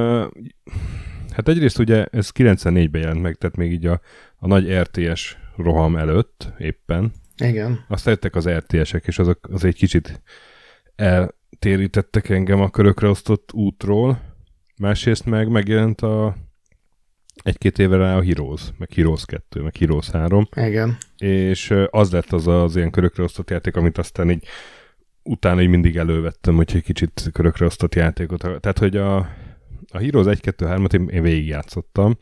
hát 1.31 1.49
egyrészt 1.49 1.79
ugye 1.79 2.05
ez 2.05 2.31
94-ben 2.35 3.01
jelent 3.01 3.23
meg, 3.23 3.35
tehát 3.35 3.57
még 3.57 3.73
így 3.73 3.87
a, 3.87 4.01
a 4.37 4.47
nagy 4.47 4.73
RTS 4.73 5.37
roham 5.57 5.97
előtt 5.97 6.53
éppen. 6.59 7.13
Igen. 7.37 7.85
Aztán 7.89 8.13
jöttek 8.13 8.35
az 8.35 8.49
RTS-ek, 8.49 9.07
és 9.07 9.19
azok 9.19 9.49
az 9.51 9.65
egy 9.65 9.77
kicsit 9.77 10.23
eltérítettek 10.97 12.29
engem 12.29 12.61
a 12.61 12.71
körökre 12.71 13.09
osztott 13.09 13.53
útról. 13.53 14.21
Másrészt 14.77 15.25
meg 15.25 15.49
megjelent 15.49 16.01
a 16.01 16.37
egy-két 17.43 17.79
éve 17.79 17.97
rá 17.97 18.17
a 18.17 18.23
Heroes, 18.23 18.63
meg 18.79 18.91
Heroes 18.93 19.25
2, 19.25 19.61
meg 19.61 19.77
Heroes 19.77 20.11
3. 20.11 20.49
Igen. 20.57 20.97
És 21.19 21.75
az 21.91 22.11
lett 22.11 22.33
az 22.33 22.47
az 22.47 22.77
ilyen 22.77 22.91
körökre 22.91 23.23
osztott 23.23 23.51
játék, 23.51 23.77
amit 23.77 23.99
aztán 23.99 24.31
így 24.31 24.47
utána 25.27 25.63
így 25.63 25.69
mindig 25.69 25.97
elővettem, 25.97 26.55
hogy 26.55 26.73
egy 26.75 26.83
kicsit 26.83 27.29
körökre 27.33 27.65
osztott 27.65 27.95
játékot. 27.95 28.39
Tehát, 28.41 28.79
hogy 28.79 28.97
a, 28.97 29.17
a 29.89 29.99
Heroes 29.99 30.27
1, 30.27 30.41
2, 30.41 30.67
3-at 30.69 30.95
én, 30.95 31.09
én 31.09 31.23
végigjátszottam. 31.23 32.17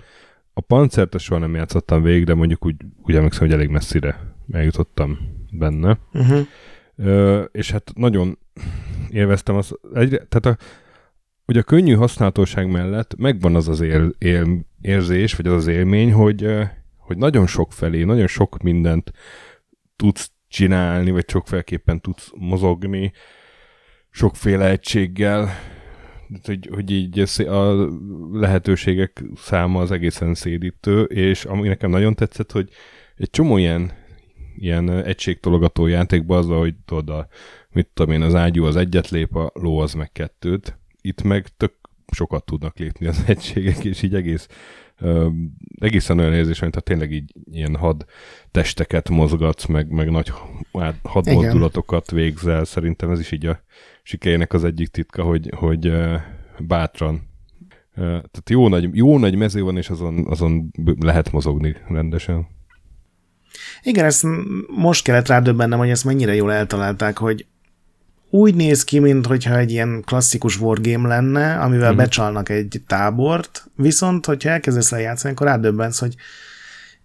A 0.53 0.61
Pancert 0.61 1.19
soha 1.19 1.41
nem 1.41 1.55
játszottam 1.55 2.03
végig, 2.03 2.25
de 2.25 2.35
mondjuk 2.35 2.67
úgy, 2.67 2.77
úgy 3.03 3.15
emlékszem, 3.15 3.47
hogy 3.47 3.53
elég 3.53 3.69
messzire 3.69 4.35
eljutottam 4.53 5.19
benne. 5.51 5.99
Uh-huh. 6.13 6.47
Ö, 6.97 7.43
és 7.43 7.71
hát 7.71 7.93
nagyon 7.95 8.39
élveztem 9.11 9.57
az, 9.57 9.79
egyre, 9.95 10.25
tehát 10.25 10.59
a, 10.59 10.65
hogy 11.45 11.57
a 11.57 11.63
könnyű 11.63 11.95
használhatóság 11.95 12.71
mellett 12.71 13.17
megvan 13.17 13.55
az 13.55 13.69
az 13.69 13.81
él, 13.81 14.15
él, 14.19 14.67
érzés, 14.81 15.35
vagy 15.35 15.47
az 15.47 15.53
az 15.53 15.67
élmény, 15.67 16.13
hogy, 16.13 16.49
hogy 16.97 17.17
nagyon 17.17 17.47
sok 17.47 17.73
felé, 17.73 18.05
nagyon 18.05 18.27
sok 18.27 18.63
mindent 18.63 19.13
tudsz 19.97 20.34
csinálni, 20.55 21.11
vagy 21.11 21.29
sokféleképpen 21.29 22.01
tudsz 22.01 22.31
mozogni, 22.35 23.13
sokféle 24.11 24.71
egységgel, 24.71 25.49
hogy, 26.45 26.69
hogy 26.73 26.91
így 26.91 27.21
a 27.39 27.89
lehetőségek 28.33 29.25
száma 29.37 29.81
az 29.81 29.91
egészen 29.91 30.35
szédítő, 30.35 31.03
és 31.03 31.45
ami 31.45 31.69
nekem 31.69 31.91
nagyon 31.91 32.15
tetszett, 32.15 32.53
hogy 32.53 32.69
egy 33.17 33.31
csomó 33.31 33.57
ilyen, 33.57 33.93
ilyen 34.57 34.91
egységtologató 34.91 35.87
játékban 35.87 36.39
az, 36.39 36.47
hogy 36.47 36.75
tudod, 36.85 37.09
a, 37.09 37.29
mit 37.71 37.89
tudom 37.95 38.15
én, 38.15 38.23
az 38.23 38.35
ágyú 38.35 38.65
az 38.65 38.77
egyet 38.77 39.09
lép, 39.09 39.37
a 39.37 39.51
ló 39.55 39.79
az 39.79 39.93
meg 39.93 40.13
kettőt, 40.13 40.79
itt 41.01 41.23
meg 41.23 41.49
tök 41.57 41.75
sokat 42.13 42.45
tudnak 42.45 42.79
lépni 42.79 43.07
az 43.07 43.25
egységek, 43.35 43.85
és 43.85 44.03
így 44.03 44.15
egész 44.15 44.49
uh, 45.05 45.33
egészen 45.81 46.19
olyan 46.19 46.35
érzés, 46.35 46.61
mint 46.61 46.75
ha 46.75 46.81
tényleg 46.81 47.13
így 47.13 47.33
ilyen 47.53 47.77
had 47.77 48.05
testeket 48.51 49.09
mozgatsz, 49.09 49.67
meg, 49.67 49.89
meg 49.89 50.11
nagy 50.11 50.33
had 51.03 51.27
mozdulatokat 51.27 52.11
végzel. 52.11 52.65
Szerintem 52.65 53.11
ez 53.11 53.21
is 53.21 53.33
így 53.33 53.47
a 53.47 53.61
sikerének 54.03 54.53
az 54.53 54.65
egyik 54.65 54.89
titka, 54.89 55.23
hogy, 55.23 55.53
hogy 55.57 55.93
bátran 56.59 57.33
tehát 57.95 58.51
jó 58.51 58.69
nagy, 58.69 58.97
jó 58.97 59.19
nagy 59.19 59.37
mező 59.37 59.63
van, 59.63 59.77
és 59.77 59.91
azon, 59.91 60.27
azon 60.27 60.71
lehet 61.01 61.33
mozogni 61.33 61.77
rendesen. 61.89 62.47
Igen, 63.83 64.05
ezt 64.05 64.27
most 64.77 65.05
kellett 65.05 65.27
rádöbbennem, 65.27 65.79
hogy 65.79 65.91
ezt 65.91 66.05
mennyire 66.05 66.35
jól 66.35 66.53
eltalálták, 66.53 67.19
hogy 67.19 67.47
úgy 68.35 68.55
néz 68.55 68.85
ki, 68.85 68.99
mintha 68.99 69.59
egy 69.59 69.71
ilyen 69.71 70.03
klasszikus 70.07 70.61
wargame 70.61 71.09
lenne, 71.09 71.55
amivel 71.61 71.91
uh-huh. 71.91 72.05
becsalnak 72.05 72.49
egy 72.49 72.81
tábort, 72.87 73.67
viszont, 73.77 74.27
hogyha 74.27 74.51
elkezdesz 74.51 74.91
lejátszani, 74.91 75.35
akkor 75.35 75.47
rádöbbensz, 75.47 75.99
hogy 75.99 76.15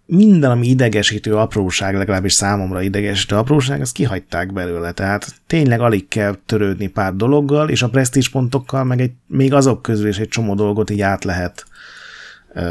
minden, 0.06 0.50
ami 0.50 0.66
idegesítő 0.66 1.36
apróság, 1.36 1.96
legalábbis 1.96 2.32
számomra 2.32 2.82
idegesítő 2.82 3.36
apróság, 3.36 3.80
azt 3.80 3.92
kihagyták 3.92 4.52
belőle. 4.52 4.92
Tehát 4.92 5.34
tényleg 5.46 5.80
alig 5.80 6.08
kell 6.08 6.36
törődni 6.46 6.86
pár 6.86 7.14
dologgal, 7.14 7.68
és 7.68 7.82
a 7.82 7.88
presztízs 7.88 8.28
pontokkal, 8.28 8.84
meg 8.84 9.00
egy, 9.00 9.12
még 9.26 9.54
azok 9.54 9.82
közül 9.82 10.08
is 10.08 10.18
egy 10.18 10.28
csomó 10.28 10.54
dolgot 10.54 10.90
így 10.90 11.00
át 11.00 11.24
lehet 11.24 11.64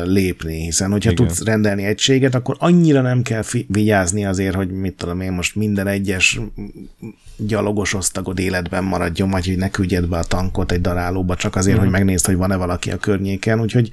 lépni, 0.03 0.63
hiszen 0.63 0.91
hogyha 0.91 1.11
Igen. 1.11 1.25
tudsz 1.25 1.43
rendelni 1.43 1.83
egységet, 1.83 2.35
akkor 2.35 2.55
annyira 2.59 3.01
nem 3.01 3.21
kell 3.21 3.41
fi- 3.41 3.65
vigyázni 3.69 4.25
azért, 4.25 4.55
hogy 4.55 4.71
mit 4.71 4.93
tudom 4.93 5.21
én 5.21 5.31
most 5.31 5.55
minden 5.55 5.87
egyes 5.87 6.39
gyalogos 7.37 7.93
osztagod 7.93 8.39
életben 8.39 8.83
maradjon, 8.83 9.29
vagy 9.29 9.45
hogy 9.45 9.57
ne 9.57 9.69
küldjed 9.69 10.07
be 10.07 10.17
a 10.17 10.23
tankot 10.23 10.71
egy 10.71 10.81
darálóba, 10.81 11.35
csak 11.35 11.55
azért, 11.55 11.77
uh-huh. 11.77 11.91
hogy 11.91 11.99
megnézd, 11.99 12.25
hogy 12.25 12.35
van-e 12.35 12.55
valaki 12.55 12.91
a 12.91 12.97
környéken, 12.97 13.61
úgyhogy 13.61 13.89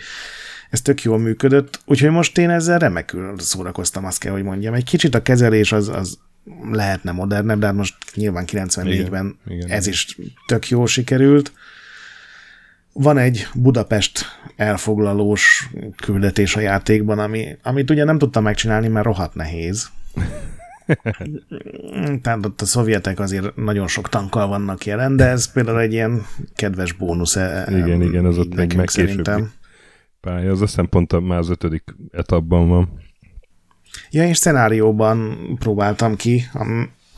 ez 0.71 0.83
tök 0.83 1.03
jól 1.03 1.19
működött, 1.19 1.81
úgyhogy 1.85 2.11
most 2.11 2.39
én 2.39 2.51
ezzel 2.51 2.79
remekül 2.79 3.35
szórakoztam, 3.39 4.05
azt 4.05 4.19
kell, 4.19 4.33
hogy 4.33 4.43
mondjam. 4.43 4.75
Egy 4.75 4.85
kicsit 4.85 5.15
a 5.15 5.23
kezelés 5.23 5.73
az, 5.73 5.89
az 5.89 6.19
lehetne 6.73 7.13
modernebb, 7.13 7.59
de 7.59 7.67
hát 7.67 7.75
most 7.75 7.95
nyilván 8.15 8.45
94-ben 8.47 9.37
Igen. 9.47 9.59
Igen. 9.59 9.71
ez 9.71 9.87
is 9.87 10.19
tök 10.47 10.69
jó 10.69 10.87
sikerült. 10.87 11.53
Van 12.99 13.19
egy 13.19 13.47
Budapest 13.55 14.25
elfoglalós 14.57 15.71
küldetés 15.97 16.57
a 16.57 16.61
játékban, 16.61 17.19
ami, 17.19 17.57
amit 17.63 17.91
ugye 17.91 18.05
nem 18.05 18.19
tudtam 18.19 18.43
megcsinálni, 18.43 18.89
mert 18.89 19.07
rohadt 19.07 19.35
nehéz. 19.35 19.91
Tehát 22.23 22.45
ott 22.45 22.61
a 22.61 22.65
szovjetek 22.65 23.21
azért 23.21 23.57
nagyon 23.57 23.87
sok 23.87 24.09
tankkal 24.09 24.47
vannak 24.49 24.87
jelen, 24.87 25.17
de 25.17 25.25
ez 25.25 25.53
például 25.53 25.81
egy 25.81 25.93
ilyen 25.93 26.27
kedves 26.55 26.93
bónusz. 26.93 27.37
E, 27.37 27.67
igen, 27.71 28.03
igen, 28.03 28.25
az 28.25 28.39
ott 28.39 28.55
még 28.55 28.73
meg 28.77 28.89
szerintem. 28.89 29.53
pálya. 30.21 30.51
Az 30.51 30.61
azt 30.61 30.71
hiszem 30.71 30.89
pont 30.89 31.13
a, 31.13 31.21
már 31.21 31.39
az 31.39 31.51
ötödik 31.51 31.95
etapban 32.11 32.69
van. 32.69 32.89
Ja, 34.11 34.29
és 34.29 34.37
szenárióban 34.37 35.39
próbáltam 35.59 36.17
ki. 36.17 36.45
A, 36.53 36.65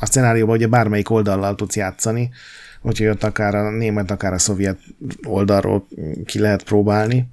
a 0.01 0.07
szenárióban 0.07 0.57
ugye 0.57 0.67
bármelyik 0.67 1.11
oldallal 1.11 1.55
tudsz 1.55 1.77
játszani, 1.77 2.31
úgyhogy 2.83 3.07
ott 3.07 3.23
akár 3.23 3.55
a 3.55 3.71
német, 3.71 4.11
akár 4.11 4.33
a 4.33 4.39
szovjet 4.39 4.79
oldalról 5.27 5.87
ki 6.25 6.39
lehet 6.39 6.63
próbálni. 6.63 7.27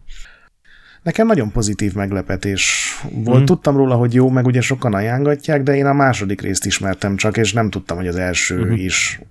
Nekem 1.04 1.28
nagyon 1.28 1.52
pozitív 1.52 1.94
meglepetés 1.94 2.94
volt. 3.12 3.42
Mm. 3.42 3.46
Tudtam 3.46 3.78
róla, 3.78 3.96
hogy 3.96 4.14
jó, 4.14 4.30
meg 4.30 4.46
ugye 4.46 4.62
sokan 4.62 4.94
ajánlatják, 4.94 5.64
de 5.64 5.76
én 5.76 5.86
a 5.86 5.94
második 5.94 6.42
részt 6.42 6.66
ismertem 6.66 7.16
csak, 7.16 7.38
és 7.38 7.54
nem 7.54 7.70
tudtam, 7.70 7.98
hogy 7.98 8.08
az 8.08 8.16
első 8.16 8.66
mm. 8.66 8.72
is 8.72 9.22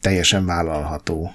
teljesen 0.00 0.46
vállalható. 0.46 1.32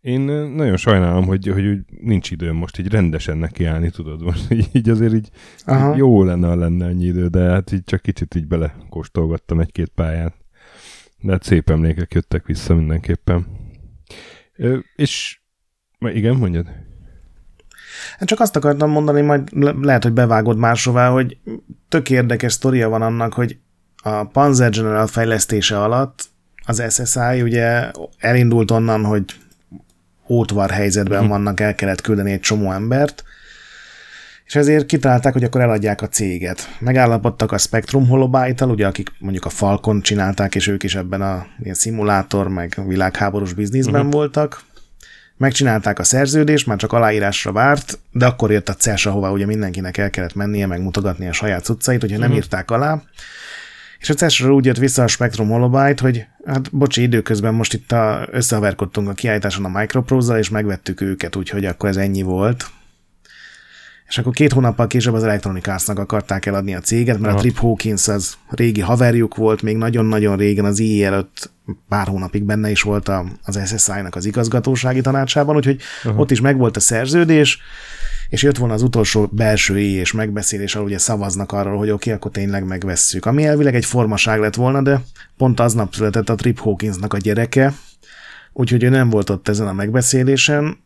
Én 0.00 0.20
nagyon 0.54 0.76
sajnálom, 0.76 1.26
hogy, 1.26 1.46
hogy 1.46 1.78
nincs 2.00 2.30
időm 2.30 2.56
most 2.56 2.78
így 2.78 2.88
rendesen 2.88 3.38
nekiállni, 3.38 3.90
tudod, 3.90 4.22
most 4.22 4.50
így, 4.50 4.68
így 4.72 4.88
azért 4.88 5.14
így 5.14 5.28
Aha. 5.64 5.96
jó 5.96 6.24
lenne, 6.24 6.48
ha 6.48 6.54
lenne 6.56 6.86
annyi 6.86 7.04
idő, 7.04 7.26
de 7.26 7.40
hát 7.40 7.72
így 7.72 7.84
csak 7.84 8.02
kicsit 8.02 8.34
így 8.34 8.46
belekóstolgattam 8.46 9.60
egy-két 9.60 9.92
pályát. 9.94 10.34
De 11.24 11.32
hát 11.32 11.42
szép 11.42 11.70
emlékek 11.70 12.14
jöttek 12.14 12.46
vissza 12.46 12.74
mindenképpen. 12.74 13.46
Ö, 14.56 14.78
és 14.96 15.40
igen, 15.98 16.34
mondjad? 16.34 16.66
Hát 18.18 18.28
csak 18.28 18.40
azt 18.40 18.56
akartam 18.56 18.90
mondani, 18.90 19.20
majd 19.20 19.48
lehet, 19.82 20.02
hogy 20.02 20.12
bevágod 20.12 20.56
máshová, 20.56 21.08
hogy 21.08 21.38
tök 21.88 22.10
érdekes 22.10 22.52
sztoria 22.52 22.88
van 22.88 23.02
annak, 23.02 23.32
hogy 23.32 23.58
a 23.96 24.24
Panzer 24.24 24.70
General 24.70 25.06
fejlesztése 25.06 25.82
alatt 25.82 26.24
az 26.66 26.82
SSI 26.88 27.42
ugye 27.42 27.90
elindult 28.18 28.70
onnan, 28.70 29.04
hogy 29.04 29.24
ótvar 30.28 30.70
helyzetben 30.70 31.18
uh-huh. 31.18 31.32
vannak, 31.32 31.60
el 31.60 31.74
kellett 31.74 32.00
küldeni 32.00 32.32
egy 32.32 32.40
csomó 32.40 32.72
embert, 32.72 33.24
és 34.44 34.54
ezért 34.54 34.86
kitalálták, 34.86 35.32
hogy 35.32 35.44
akkor 35.44 35.60
eladják 35.60 36.02
a 36.02 36.08
céget. 36.08 36.76
Megállapodtak 36.78 37.52
a 37.52 37.58
Spectrum 37.58 38.08
holobyte 38.08 38.66
ugye 38.66 38.86
akik 38.86 39.12
mondjuk 39.18 39.44
a 39.44 39.48
Falcon 39.48 40.00
csinálták, 40.00 40.54
és 40.54 40.66
ők 40.66 40.82
is 40.82 40.94
ebben 40.94 41.22
a 41.22 41.46
ilyen 41.62 41.74
szimulátor, 41.74 42.48
meg 42.48 42.78
világháborús 42.86 43.52
bizniszben 43.52 43.94
uh-huh. 43.94 44.12
voltak. 44.12 44.62
Megcsinálták 45.36 45.98
a 45.98 46.04
szerződést, 46.04 46.66
már 46.66 46.76
csak 46.76 46.92
aláírásra 46.92 47.52
várt, 47.52 47.98
de 48.10 48.26
akkor 48.26 48.50
jött 48.50 48.68
a 48.68 48.74
CES, 48.74 49.06
ahová 49.06 49.28
ugye 49.28 49.46
mindenkinek 49.46 49.96
el 49.96 50.10
kellett 50.10 50.34
mennie, 50.34 50.66
meg 50.66 50.80
mutogatni 50.80 51.28
a 51.28 51.32
saját 51.32 51.64
cuccait, 51.64 52.00
hogyha 52.00 52.16
uh-huh. 52.16 52.30
nem 52.30 52.36
mhm. 52.36 52.44
írták 52.44 52.70
alá. 52.70 53.02
És 53.98 54.10
a 54.10 54.14
ces 54.14 54.40
úgy 54.40 54.64
jött 54.64 54.76
vissza 54.76 55.02
a 55.02 55.06
Spectrum 55.06 55.48
Holobyte, 55.48 56.02
hogy 56.02 56.26
hát 56.44 56.76
bocsi, 56.76 57.02
időközben 57.02 57.54
most 57.54 57.74
itt 57.74 57.92
a, 57.92 58.28
összehaverkodtunk 58.30 59.08
a 59.08 59.12
kiállításon 59.12 59.64
a 59.64 59.78
Microprose-zal, 59.78 60.38
és 60.38 60.48
megvettük 60.48 61.00
őket, 61.00 61.36
úgyhogy 61.36 61.64
akkor 61.64 61.88
ez 61.88 61.96
ennyi 61.96 62.22
volt 62.22 62.66
és 64.08 64.18
akkor 64.18 64.32
két 64.32 64.52
hónappal 64.52 64.86
később 64.86 65.14
az 65.14 65.22
Electronic 65.22 65.68
Arts-nak 65.68 65.98
akarták 65.98 66.46
eladni 66.46 66.74
a 66.74 66.80
céget, 66.80 67.18
mert 67.18 67.28
Aha. 67.28 67.36
a 67.36 67.40
Trip 67.40 67.56
Hawkins 67.56 68.08
az 68.08 68.36
régi 68.48 68.80
haverjuk 68.80 69.36
volt, 69.36 69.62
még 69.62 69.76
nagyon-nagyon 69.76 70.36
régen 70.36 70.64
az 70.64 70.78
IE 70.78 71.06
előtt 71.06 71.50
pár 71.88 72.06
hónapig 72.06 72.44
benne 72.44 72.70
is 72.70 72.82
volt 72.82 73.10
az 73.42 73.76
SSI-nak 73.76 74.14
az 74.14 74.24
igazgatósági 74.24 75.00
tanácsában, 75.00 75.56
úgyhogy 75.56 75.80
Aha. 76.04 76.20
ott 76.20 76.30
is 76.30 76.40
megvolt 76.40 76.76
a 76.76 76.80
szerződés, 76.80 77.58
és 78.28 78.42
jött 78.42 78.56
volna 78.56 78.74
az 78.74 78.82
utolsó 78.82 79.28
belső 79.32 79.78
éj 79.78 79.92
és 79.92 80.12
megbeszélés, 80.12 80.74
ahol 80.74 80.86
ugye 80.86 80.98
szavaznak 80.98 81.52
arról, 81.52 81.76
hogy 81.76 81.90
oké, 81.90 81.94
okay, 81.94 82.12
akkor 82.12 82.30
tényleg 82.30 82.66
megvesszük. 82.66 83.26
Ami 83.26 83.44
elvileg 83.44 83.74
egy 83.74 83.84
formaság 83.84 84.40
lett 84.40 84.54
volna, 84.54 84.82
de 84.82 85.02
pont 85.36 85.60
aznap 85.60 85.94
született 85.94 86.28
a 86.28 86.34
Trip 86.34 86.58
Hawkinsnak 86.58 87.12
a 87.12 87.16
gyereke, 87.16 87.74
úgyhogy 88.52 88.82
ő 88.82 88.88
nem 88.88 89.10
volt 89.10 89.30
ott 89.30 89.48
ezen 89.48 89.66
a 89.66 89.72
megbeszélésen, 89.72 90.78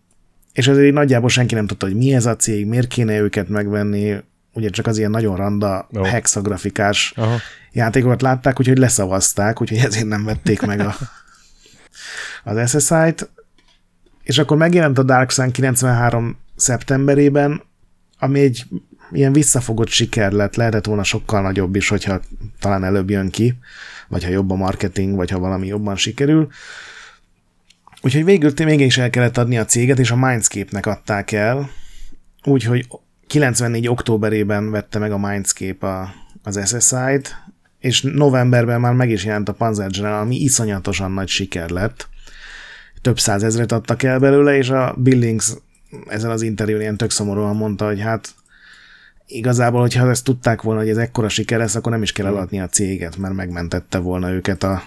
és 0.52 0.68
ezért 0.68 0.92
nagyjából 0.92 1.28
senki 1.28 1.54
nem 1.54 1.66
tudta, 1.66 1.86
hogy 1.86 1.96
mi 1.96 2.14
ez 2.14 2.26
a 2.26 2.36
cég, 2.36 2.66
miért 2.66 2.88
kéne 2.88 3.18
őket 3.18 3.48
megvenni, 3.48 4.16
ugye 4.52 4.70
csak 4.70 4.86
az 4.86 4.98
ilyen 4.98 5.10
nagyon 5.10 5.36
randa 5.36 5.88
oh. 5.92 6.06
hexagrafikás 6.06 7.12
Aha. 7.16 7.36
játékokat 7.72 8.22
látták, 8.22 8.60
úgyhogy 8.60 8.78
leszavazták, 8.78 9.60
úgyhogy 9.60 9.78
ezért 9.78 10.06
nem 10.06 10.24
vették 10.24 10.60
meg 10.60 10.80
a, 10.80 10.94
az 12.44 12.70
SSI-t, 12.70 13.30
és 14.22 14.38
akkor 14.38 14.56
megjelent 14.56 14.98
a 14.98 15.02
Dark 15.02 15.30
Sun 15.30 15.50
93 15.50 16.36
szeptemberében, 16.56 17.62
ami 18.18 18.40
egy 18.40 18.64
ilyen 19.12 19.32
visszafogott 19.32 19.88
siker 19.88 20.32
lett, 20.32 20.56
lehetett 20.56 20.84
volna 20.84 21.02
sokkal 21.02 21.42
nagyobb 21.42 21.74
is, 21.74 21.88
hogyha 21.88 22.20
talán 22.60 22.84
előbb 22.84 23.10
jön 23.10 23.30
ki, 23.30 23.54
vagy 24.08 24.24
ha 24.24 24.30
jobb 24.30 24.50
a 24.50 24.54
marketing, 24.54 25.16
vagy 25.16 25.30
ha 25.30 25.38
valami 25.38 25.66
jobban 25.66 25.96
sikerül. 25.96 26.48
Úgyhogy 28.02 28.24
végül 28.24 28.52
mégis 28.64 28.98
el 28.98 29.10
kellett 29.10 29.38
adni 29.38 29.58
a 29.58 29.64
céget, 29.64 29.98
és 29.98 30.10
a 30.10 30.16
Mindscape-nek 30.16 30.86
adták 30.86 31.32
el, 31.32 31.70
úgyhogy 32.44 32.86
94. 33.26 33.88
októberében 33.88 34.70
vette 34.70 34.98
meg 34.98 35.12
a 35.12 35.18
Mindscape 35.18 35.86
a, 35.86 36.14
az 36.42 36.60
SSI-t, 36.66 37.36
és 37.78 38.02
novemberben 38.02 38.80
már 38.80 38.92
meg 38.92 39.10
is 39.10 39.24
jelent 39.24 39.48
a 39.48 39.52
Panzer 39.52 39.90
General, 39.90 40.20
ami 40.20 40.36
iszonyatosan 40.36 41.12
nagy 41.12 41.28
siker 41.28 41.70
lett. 41.70 42.08
Több 43.02 43.18
százezret 43.18 43.72
adtak 43.72 44.02
el 44.02 44.18
belőle, 44.18 44.56
és 44.56 44.70
a 44.70 44.94
Billings 44.98 45.52
ezen 46.08 46.30
az 46.30 46.42
interjún 46.42 46.80
ilyen 46.80 46.96
tök 46.96 47.10
szomorúan 47.10 47.56
mondta, 47.56 47.86
hogy 47.86 48.00
hát 48.00 48.34
igazából, 49.26 49.80
hogyha 49.80 50.10
ezt 50.10 50.24
tudták 50.24 50.62
volna, 50.62 50.80
hogy 50.80 50.88
ez 50.88 50.96
ekkora 50.96 51.28
siker 51.28 51.58
lesz, 51.58 51.74
akkor 51.74 51.92
nem 51.92 52.02
is 52.02 52.12
kell 52.12 52.26
eladni 52.26 52.60
a 52.60 52.68
céget, 52.68 53.16
mert 53.16 53.34
megmentette 53.34 53.98
volna 53.98 54.30
őket 54.30 54.62
a, 54.62 54.82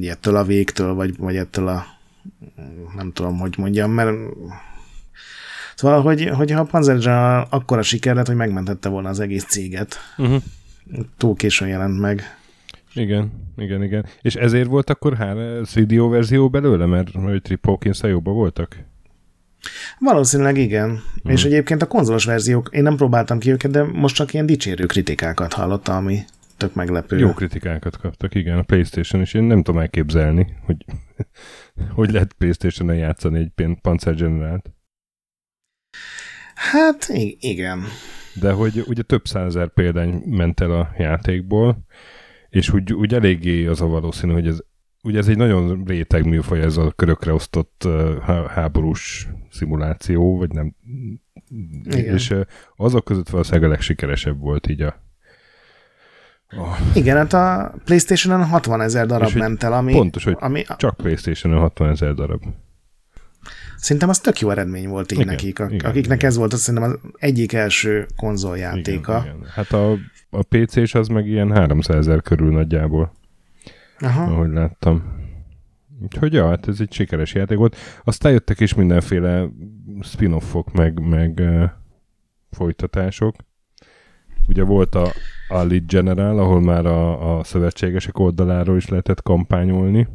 ettől 0.00 0.36
a 0.36 0.44
végtől, 0.44 0.94
vagy, 0.94 1.16
vagy 1.16 1.36
ettől 1.36 1.68
a 1.68 1.95
nem 2.96 3.12
tudom, 3.12 3.38
hogy 3.38 3.54
mondjam, 3.58 3.90
mert 3.90 4.16
Szóval, 5.76 6.02
hogy, 6.02 6.28
hogyha 6.28 6.60
a 6.60 6.64
Panzer 6.64 6.98
General 6.98 7.46
akkora 7.50 7.82
siker 7.82 8.14
lett, 8.14 8.26
hogy 8.26 8.36
megmentette 8.36 8.88
volna 8.88 9.08
az 9.08 9.20
egész 9.20 9.44
céget. 9.44 9.96
Uh-huh. 10.16 10.42
Túl 11.16 11.34
későn 11.34 11.68
jelent 11.68 12.00
meg. 12.00 12.22
Igen, 12.94 13.32
igen, 13.56 13.82
igen. 13.82 14.06
És 14.22 14.34
ezért 14.34 14.68
volt 14.68 14.90
akkor 14.90 15.16
hár 15.16 15.36
CDO 15.64 16.08
verzió 16.08 16.48
belőle, 16.48 16.86
mert 16.86 17.10
hogy 17.10 17.42
Trip 17.42 17.64
hawkins 17.64 18.00
jobban 18.02 18.34
voltak? 18.34 18.76
Valószínűleg 19.98 20.56
igen. 20.56 20.90
Uh-huh. 20.90 21.32
És 21.32 21.44
egyébként 21.44 21.82
a 21.82 21.86
konzolos 21.86 22.24
verziók, 22.24 22.68
én 22.72 22.82
nem 22.82 22.96
próbáltam 22.96 23.38
ki 23.38 23.50
őket, 23.50 23.70
de 23.70 23.82
most 23.82 24.14
csak 24.14 24.32
ilyen 24.32 24.46
dicsérő 24.46 24.86
kritikákat 24.86 25.52
hallottam, 25.52 25.96
ami 25.96 26.24
tök 26.56 26.74
meglepő. 26.74 27.18
Jó 27.18 27.32
kritikákat 27.32 27.96
kaptak, 27.96 28.34
igen, 28.34 28.58
a 28.58 28.62
Playstation, 28.62 29.22
és 29.22 29.34
én 29.34 29.42
nem 29.42 29.62
tudom 29.62 29.80
elképzelni, 29.80 30.56
hogy 30.64 30.84
hogy 31.96 32.10
lehet 32.10 32.32
Playstation-en 32.32 32.96
játszani 32.96 33.38
egy 33.38 33.76
Panzer 33.80 34.14
Generált. 34.14 34.70
Hát 36.54 37.08
igen. 37.38 37.82
De 38.40 38.52
hogy 38.52 38.84
ugye 38.86 39.02
több 39.02 39.26
százezer 39.26 39.68
példány 39.68 40.22
ment 40.26 40.60
el 40.60 40.70
a 40.70 40.94
játékból, 40.98 41.84
és 42.48 42.72
úgy, 42.72 42.92
úgy 42.92 43.14
eléggé 43.14 43.66
az 43.66 43.80
a 43.80 43.86
valószínű, 43.86 44.32
hogy 44.32 44.46
ez, 44.46 44.58
ugye 45.02 45.18
ez 45.18 45.28
egy 45.28 45.36
nagyon 45.36 45.84
réteg 45.84 46.24
műfaj, 46.24 46.60
ez 46.60 46.76
a 46.76 46.92
körökre 46.96 47.32
osztott 47.32 47.82
uh, 47.86 48.48
háborús 48.48 49.28
szimuláció, 49.50 50.36
vagy 50.36 50.50
nem. 50.50 50.74
Igen. 51.84 52.14
És 52.14 52.30
uh, 52.30 52.40
azok 52.76 53.04
között 53.04 53.28
valószínűleg 53.28 53.68
a 53.68 53.72
legsikeresebb 53.72 54.38
volt 54.38 54.68
így 54.68 54.80
a 54.80 55.05
Oh. 56.56 56.78
Igen, 56.94 57.16
hát 57.16 57.32
a 57.32 57.74
Playstation-on 57.84 58.44
60 58.44 58.80
ezer 58.80 59.06
darab 59.06 59.32
ment 59.32 59.62
el, 59.62 59.72
ami... 59.72 59.92
Pontos, 59.92 60.24
hogy 60.24 60.36
ami, 60.40 60.64
csak 60.76 60.96
Playstation-on 60.96 61.60
60 61.60 61.90
ezer 61.90 62.14
darab. 62.14 62.42
Szerintem 63.76 64.08
az 64.08 64.18
tök 64.18 64.40
jó 64.40 64.50
eredmény 64.50 64.88
volt 64.88 65.12
így 65.12 65.18
igen, 65.18 65.30
nekik, 65.30 65.58
igen, 65.58 65.90
akiknek 65.90 66.16
igen. 66.16 66.30
ez 66.30 66.36
volt 66.36 66.52
azt 66.52 66.62
szerintem 66.62 66.90
az 66.90 67.10
egyik 67.18 67.52
első 67.52 68.06
konzoljátéka. 68.16 69.20
Igen, 69.24 69.36
igen. 69.36 69.48
Hát 69.54 69.72
a, 69.72 69.92
a 70.30 70.42
PC-s 70.48 70.94
az 70.94 71.08
meg 71.08 71.26
ilyen 71.26 71.52
300 71.52 71.96
ezer 71.96 72.22
körül 72.22 72.52
nagyjából, 72.52 73.12
Aha. 73.98 74.22
ahogy 74.22 74.52
láttam. 74.52 75.14
Úgyhogy 76.02 76.32
ja, 76.32 76.48
hát 76.48 76.68
ez 76.68 76.80
egy 76.80 76.92
sikeres 76.92 77.34
játék 77.34 77.58
volt. 77.58 77.76
Aztán 78.04 78.32
jöttek 78.32 78.60
is 78.60 78.74
mindenféle 78.74 79.48
spin-offok, 80.02 80.72
meg, 80.72 81.00
meg 81.00 81.38
uh, 81.38 81.70
folytatások. 82.50 83.34
Ugye 84.48 84.62
volt 84.62 84.94
a 84.94 85.12
a 85.48 85.64
Lead 85.64 85.86
General, 85.86 86.38
ahol 86.38 86.60
már 86.60 86.86
a, 86.86 87.38
a 87.38 87.44
szövetségesek 87.44 88.18
oldaláról 88.18 88.76
is 88.76 88.88
lehetett 88.88 89.22
kampányolni. 89.22 90.08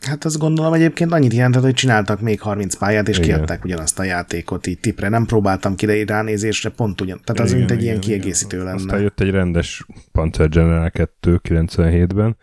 Hát 0.00 0.24
azt 0.24 0.38
gondolom 0.38 0.72
egyébként 0.72 1.12
annyit 1.12 1.32
jelentett, 1.32 1.62
hogy 1.62 1.74
csináltak 1.74 2.20
még 2.20 2.40
30 2.40 2.74
pályát, 2.74 3.08
és 3.08 3.18
igen. 3.18 3.28
kiadták 3.28 3.64
ugyanazt 3.64 3.98
a 3.98 4.02
játékot 4.02 4.66
így 4.66 4.80
tipre. 4.80 5.08
Nem 5.08 5.26
próbáltam 5.26 5.74
ki, 5.74 5.86
de 5.86 6.04
ránézésre 6.04 6.70
pont 6.70 7.00
ugyan. 7.00 7.20
Tehát 7.24 7.42
az 7.42 7.48
igen, 7.48 7.58
mint 7.58 7.70
egy 7.70 7.76
igen, 7.76 7.88
ilyen 7.88 8.00
kiegészítő 8.00 8.56
igen. 8.56 8.68
lenne. 8.68 8.82
Aztán 8.82 9.00
jött 9.00 9.20
egy 9.20 9.30
rendes 9.30 9.86
Panzer 10.12 10.48
General 10.48 10.90
2 10.90 11.40
97-ben, 11.48 12.36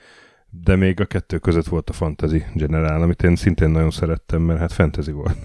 de 0.64 0.76
még 0.76 1.00
a 1.00 1.06
kettő 1.06 1.38
között 1.38 1.68
volt 1.68 1.90
a 1.90 1.94
Fantasy 1.94 2.44
General, 2.54 3.02
amit 3.02 3.24
én 3.24 3.36
szintén 3.36 3.70
nagyon 3.70 3.92
szerettem, 3.92 4.42
mert 4.42 4.60
hát 4.60 4.74
fantasy 4.74 5.12
volt. 5.12 5.38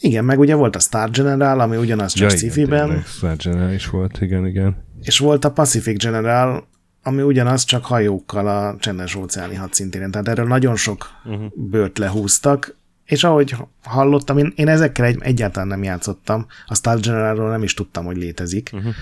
Igen, 0.00 0.24
meg 0.24 0.38
ugye 0.38 0.54
volt 0.54 0.76
a 0.76 0.78
Star 0.78 1.10
General, 1.10 1.60
ami 1.60 1.76
ugyanaz 1.76 2.12
csak 2.12 2.30
ja, 2.30 2.36
sci-fi-ben. 2.36 3.02
Star 3.06 3.36
General 3.36 3.72
is 3.72 3.88
volt, 3.88 4.20
igen, 4.20 4.46
igen. 4.46 4.76
És 5.02 5.18
volt 5.18 5.44
a 5.44 5.50
Pacific 5.50 6.02
General, 6.02 6.68
ami 7.02 7.22
ugyanaz 7.22 7.64
csak 7.64 7.84
hajókkal 7.84 8.48
a 8.48 8.76
csendes 8.78 9.14
óceáni 9.14 9.54
hadszintéren. 9.54 10.10
Tehát 10.10 10.28
erről 10.28 10.46
nagyon 10.46 10.76
sok 10.76 11.10
uh-huh. 11.24 11.44
bőrt 11.54 11.98
lehúztak, 11.98 12.76
és 13.04 13.24
ahogy 13.24 13.56
hallottam, 13.82 14.38
én, 14.38 14.52
én 14.56 14.68
ezekkel 14.68 15.04
egy, 15.04 15.16
egyáltalán 15.20 15.68
nem 15.68 15.82
játszottam. 15.82 16.46
A 16.66 16.74
Star 16.74 17.00
Generalról 17.00 17.50
nem 17.50 17.62
is 17.62 17.74
tudtam, 17.74 18.04
hogy 18.04 18.16
létezik. 18.16 18.70
Uh-huh. 18.72 18.92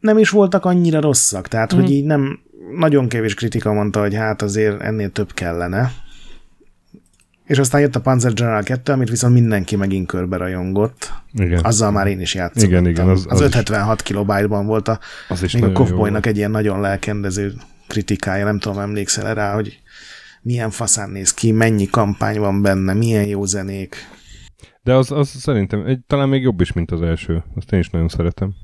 Nem 0.00 0.18
is 0.18 0.30
voltak 0.30 0.64
annyira 0.64 1.00
rosszak, 1.00 1.48
tehát 1.48 1.72
uh-huh. 1.72 1.88
hogy 1.88 1.96
így 1.96 2.04
nem, 2.04 2.40
nagyon 2.76 3.08
kevés 3.08 3.34
kritika 3.34 3.72
mondta, 3.72 4.00
hogy 4.00 4.14
hát 4.14 4.42
azért 4.42 4.80
ennél 4.80 5.10
több 5.10 5.32
kellene. 5.32 5.92
És 7.50 7.58
aztán 7.58 7.80
jött 7.80 7.96
a 7.96 8.00
Panzer 8.00 8.32
General 8.32 8.62
2, 8.62 8.92
amit 8.92 9.10
viszont 9.10 9.34
mindenki 9.34 9.76
megint 9.76 10.06
körbe 10.06 10.36
rajongott. 10.36 11.12
Igen. 11.32 11.64
Azzal 11.64 11.90
már 11.90 12.06
én 12.06 12.20
is 12.20 12.34
játszottam. 12.34 12.70
Igen, 12.70 12.86
igen. 12.86 13.08
Az, 13.08 13.26
az, 13.28 13.40
az 13.40 13.40
576 13.40 14.02
kilobájtban 14.02 14.66
volt 14.66 14.88
a, 14.88 14.98
az 15.28 15.42
is 15.42 15.52
még 15.52 15.64
a 15.64 15.72
Kovboynak 15.72 16.26
egy 16.26 16.36
ilyen 16.36 16.50
nagyon 16.50 16.80
lelkendező 16.80 17.52
kritikája, 17.86 18.44
nem 18.44 18.58
tudom, 18.58 18.78
emlékszel 18.78 19.34
rá, 19.34 19.54
hogy 19.54 19.80
milyen 20.42 20.70
faszán 20.70 21.10
néz 21.10 21.34
ki, 21.34 21.52
mennyi 21.52 21.86
kampány 21.86 22.38
van 22.38 22.62
benne, 22.62 22.92
milyen 22.92 23.26
jó 23.26 23.44
zenék. 23.44 23.96
De 24.82 24.94
az, 24.94 25.10
az 25.10 25.28
szerintem 25.28 25.86
egy, 25.86 26.00
talán 26.06 26.28
még 26.28 26.42
jobb 26.42 26.60
is, 26.60 26.72
mint 26.72 26.90
az 26.90 27.02
első. 27.02 27.44
Azt 27.56 27.72
én 27.72 27.78
is 27.78 27.90
nagyon 27.90 28.08
szeretem. 28.08 28.54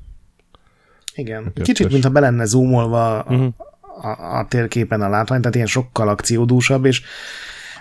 Igen. 1.15 1.51
A 1.55 1.61
Kicsit, 1.61 1.91
mintha 1.91 2.09
be 2.09 2.19
lenne 2.19 2.45
zoomolva 2.45 3.25
uh-huh. 3.29 3.53
a, 4.01 4.37
a 4.37 4.45
térképen 4.49 5.01
a 5.01 5.09
látvány, 5.09 5.39
tehát 5.39 5.55
ilyen 5.55 5.67
sokkal 5.67 6.09
akciódúsabb, 6.09 6.85
és 6.85 7.01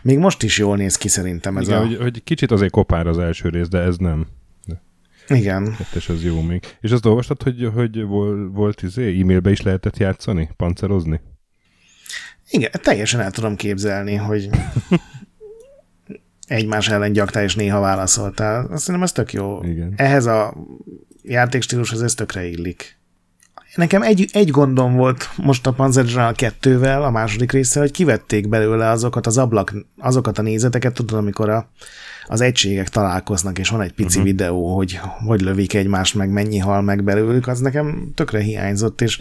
még 0.02 0.18
most 0.18 0.42
is 0.42 0.58
jól 0.58 0.76
néz 0.76 0.96
ki 0.96 1.08
szerintem 1.08 1.56
ez 1.56 1.68
Igen, 1.68 1.78
a... 1.78 1.86
hogy, 1.86 1.96
hogy 1.96 2.24
kicsit 2.24 2.50
azért 2.50 2.70
kopár 2.70 3.06
az 3.06 3.18
első 3.18 3.48
rész, 3.48 3.68
de 3.68 3.78
ez 3.78 3.96
nem. 3.96 4.26
Igen. 5.28 5.76
És 5.94 6.08
az 6.08 6.24
jó 6.24 6.40
még. 6.40 6.76
És 6.80 6.90
azt 6.90 7.06
olvastad, 7.06 7.42
hogy, 7.42 7.70
hogy 7.74 8.02
volt, 8.02 8.52
volt 8.52 8.82
izé, 8.82 9.20
e-mailbe 9.20 9.50
is 9.50 9.62
lehetett 9.62 9.96
játszani, 9.96 10.50
pancerozni? 10.56 11.20
Igen, 12.50 12.70
teljesen 12.82 13.20
el 13.20 13.30
tudom 13.30 13.56
képzelni, 13.56 14.14
hogy 14.14 14.48
egymás 16.46 16.88
ellen 16.88 17.12
gyaktál, 17.12 17.42
és 17.42 17.54
néha 17.54 17.80
válaszoltál. 17.80 18.66
Azt 18.66 18.86
hiszem, 18.86 19.02
ez 19.02 19.12
tök 19.12 19.32
jó. 19.32 19.62
Igen. 19.62 19.92
Ehhez 19.96 20.26
a 20.26 20.54
játékstílushoz 21.22 22.02
ez 22.02 22.14
tökre 22.14 22.46
illik. 22.46 22.98
Nekem 23.76 24.02
egy, 24.02 24.28
egy 24.32 24.50
gondom 24.50 24.94
volt 24.94 25.30
most 25.36 25.66
a 25.66 25.72
Panzer 25.72 26.04
General 26.04 26.34
2-vel, 26.36 27.04
a 27.04 27.10
második 27.10 27.52
része, 27.52 27.80
hogy 27.80 27.90
kivették 27.90 28.48
belőle 28.48 28.90
azokat 28.90 29.26
az 29.26 29.38
ablak, 29.38 29.74
azokat 29.98 30.38
a 30.38 30.42
nézeteket, 30.42 30.94
tudod, 30.94 31.18
amikor 31.18 31.48
a, 31.48 31.70
az 32.26 32.40
egységek 32.40 32.88
találkoznak, 32.88 33.58
és 33.58 33.68
van 33.68 33.80
egy 33.80 33.92
pici 33.92 34.08
uh-huh. 34.08 34.24
videó, 34.24 34.76
hogy 34.76 35.00
hogy 35.26 35.40
lövik 35.40 35.74
egymást, 35.74 36.14
meg 36.14 36.30
mennyi 36.30 36.58
hal 36.58 36.82
meg 36.82 37.04
belőlük, 37.04 37.46
az 37.46 37.60
nekem 37.60 38.12
tökre 38.14 38.40
hiányzott, 38.40 39.00
és 39.00 39.18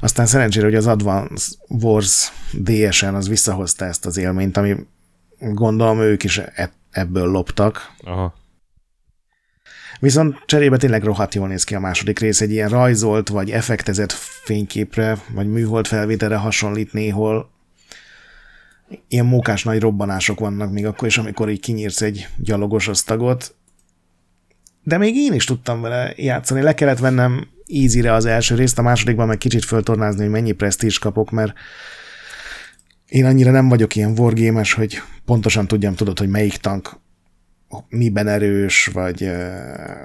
aztán 0.00 0.26
szerencsére, 0.26 0.64
hogy 0.64 0.74
az 0.74 0.86
Advance 0.86 1.52
Wars 1.68 2.32
DSN 2.52 3.14
az 3.14 3.28
visszahozta 3.28 3.84
ezt 3.84 4.06
az 4.06 4.16
élményt, 4.16 4.56
ami 4.56 4.76
gondolom 5.38 6.00
ők 6.00 6.24
is 6.24 6.38
e- 6.38 6.72
ebből 6.90 7.26
loptak. 7.26 7.92
Aha. 8.04 8.34
Viszont 10.00 10.42
cserébe 10.46 10.76
tényleg 10.76 11.02
rohadt 11.02 11.34
jól 11.34 11.48
néz 11.48 11.64
ki 11.64 11.74
a 11.74 11.80
második 11.80 12.18
rész, 12.18 12.40
egy 12.40 12.50
ilyen 12.50 12.68
rajzolt, 12.68 13.28
vagy 13.28 13.50
effektezett 13.50 14.12
fényképre, 14.44 15.18
vagy 15.30 15.48
műhold 15.48 15.86
felvételre 15.86 16.36
hasonlít 16.36 16.92
néhol. 16.92 17.50
Ilyen 19.08 19.26
mókás 19.26 19.64
nagy 19.64 19.80
robbanások 19.80 20.40
vannak 20.40 20.72
még 20.72 20.86
akkor 20.86 21.08
is, 21.08 21.18
amikor 21.18 21.50
így 21.50 21.60
kinyírsz 21.60 22.02
egy 22.02 22.28
gyalogos 22.36 22.88
osztagot. 22.88 23.54
De 24.82 24.98
még 24.98 25.16
én 25.16 25.32
is 25.32 25.44
tudtam 25.44 25.80
vele 25.80 26.12
játszani. 26.16 26.62
Le 26.62 26.74
kellett 26.74 26.98
vennem 26.98 27.48
easy 27.66 28.06
az 28.06 28.24
első 28.24 28.54
részt, 28.54 28.78
a 28.78 28.82
másodikban 28.82 29.26
meg 29.26 29.38
kicsit 29.38 29.64
föltornázni, 29.64 30.20
hogy 30.20 30.30
mennyi 30.30 30.52
presztízs 30.52 30.98
kapok, 30.98 31.30
mert 31.30 31.52
én 33.06 33.24
annyira 33.24 33.50
nem 33.50 33.68
vagyok 33.68 33.96
ilyen 33.96 34.18
wargames, 34.18 34.72
hogy 34.72 35.02
pontosan 35.24 35.66
tudjam, 35.66 35.94
tudod, 35.94 36.18
hogy 36.18 36.28
melyik 36.28 36.56
tank 36.56 36.96
miben 37.88 38.28
erős, 38.28 38.86
vagy 38.86 39.30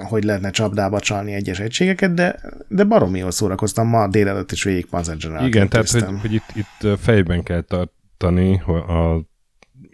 hogy 0.09 0.23
lehetne 0.23 0.49
csapdába 0.49 0.99
csalni 0.99 1.33
egyes 1.33 1.59
egységeket, 1.59 2.13
de, 2.13 2.39
de 2.67 2.83
baromi 2.83 3.19
jól 3.19 3.31
szórakoztam. 3.31 3.87
Ma 3.87 4.07
délelőtt 4.07 4.51
is 4.51 4.63
végig 4.63 4.85
Panzer 4.85 5.17
General 5.17 5.47
Igen, 5.47 5.69
tehát 5.69 5.89
hogy, 5.89 6.03
hogy 6.21 6.33
itt, 6.33 6.53
itt 6.55 6.99
fejben 6.99 7.43
kell 7.43 7.61
tartani 7.61 8.59
a, 8.59 9.25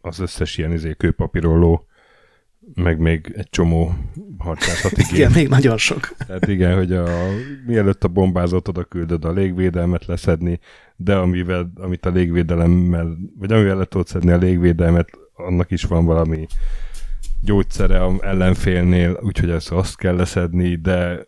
az 0.01 0.19
összes 0.19 0.57
ilyen 0.57 0.71
izé, 0.71 0.93
kőpapíroló, 0.97 1.87
meg 2.73 2.99
még 2.99 3.33
egy 3.35 3.49
csomó 3.49 3.93
harcászati 4.37 5.01
gép. 5.09 5.11
igen, 5.13 5.31
még 5.31 5.47
nagyon 5.47 5.77
sok. 5.77 6.15
Tehát 6.27 6.47
igen, 6.47 6.75
hogy 6.75 6.91
a, 6.91 7.07
mielőtt 7.65 8.03
a 8.03 8.07
bombázót 8.07 8.67
oda 8.67 8.83
küldöd 8.83 9.25
a 9.25 9.31
légvédelmet 9.31 10.05
leszedni, 10.05 10.59
de 10.95 11.15
amivel, 11.15 11.71
amit 11.75 12.05
a 12.05 12.09
légvédelemmel, 12.09 13.17
vagy 13.37 13.51
amivel 13.51 13.77
le 13.77 13.85
tudod 13.85 14.07
szedni 14.07 14.31
a 14.31 14.37
légvédelmet, 14.37 15.09
annak 15.33 15.71
is 15.71 15.83
van 15.83 16.05
valami 16.05 16.47
gyógyszere 17.41 18.03
a 18.03 18.13
ellenfélnél, 18.19 19.19
úgyhogy 19.21 19.49
ezt 19.49 19.71
azt 19.71 19.97
kell 19.97 20.15
leszedni, 20.15 20.75
de 20.75 21.27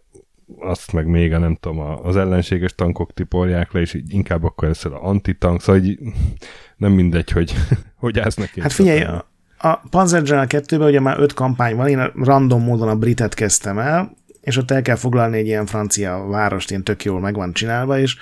azt 0.59 0.93
meg 0.93 1.07
még 1.07 1.33
a 1.33 1.37
nem 1.37 1.55
tudom, 1.55 1.79
az 1.79 2.17
ellenséges 2.17 2.75
tankok 2.75 3.13
tipolják 3.13 3.71
le, 3.71 3.79
és 3.79 3.93
így 3.93 4.13
inkább 4.13 4.43
akkor 4.43 4.67
ezt 4.67 4.85
a 4.85 5.03
antitank, 5.03 5.61
szóval 5.61 5.83
így 5.83 5.99
nem 6.77 6.91
mindegy, 6.91 7.31
hogy 7.31 7.53
hogy 7.95 8.19
állsz 8.19 8.35
neki. 8.35 8.61
Hát 8.61 8.71
figyelj, 8.71 9.01
a, 9.01 9.29
a 9.57 9.81
Panzer 9.89 10.21
General 10.21 10.47
2-ben 10.49 10.87
ugye 10.87 10.99
már 10.99 11.19
öt 11.19 11.33
kampány 11.33 11.75
van, 11.75 11.87
én 11.87 12.11
random 12.15 12.63
módon 12.63 12.87
a 12.87 12.95
britet 12.95 13.33
kezdtem 13.33 13.79
el, 13.79 14.13
és 14.41 14.57
ott 14.57 14.71
el 14.71 14.81
kell 14.81 14.95
foglalni 14.95 15.37
egy 15.37 15.45
ilyen 15.45 15.65
francia 15.65 16.25
várost, 16.27 16.69
ilyen 16.69 16.83
tök 16.83 17.03
jól 17.03 17.19
meg 17.19 17.35
van 17.35 17.53
csinálva, 17.53 17.99
és 17.99 18.17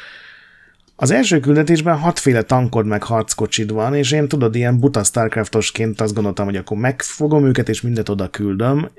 az 1.00 1.12
első 1.12 1.40
küldetésben 1.40 1.98
hatféle 1.98 2.42
tankod 2.42 2.86
meg 2.86 3.04
harckocsid 3.04 3.72
van, 3.72 3.96
és 3.96 4.12
én 4.12 4.28
tudod, 4.28 4.56
ilyen 4.56 4.80
buta 4.80 5.04
Starcraftosként 5.04 6.02
azt 6.02 6.14
gondoltam, 6.14 6.46
hogy 6.46 6.56
akkor 6.56 6.78
megfogom 6.78 7.46
őket, 7.46 7.70
és 7.70 7.82
mindet 7.82 8.10
oda 8.10 8.30
küldöm, 8.30 8.90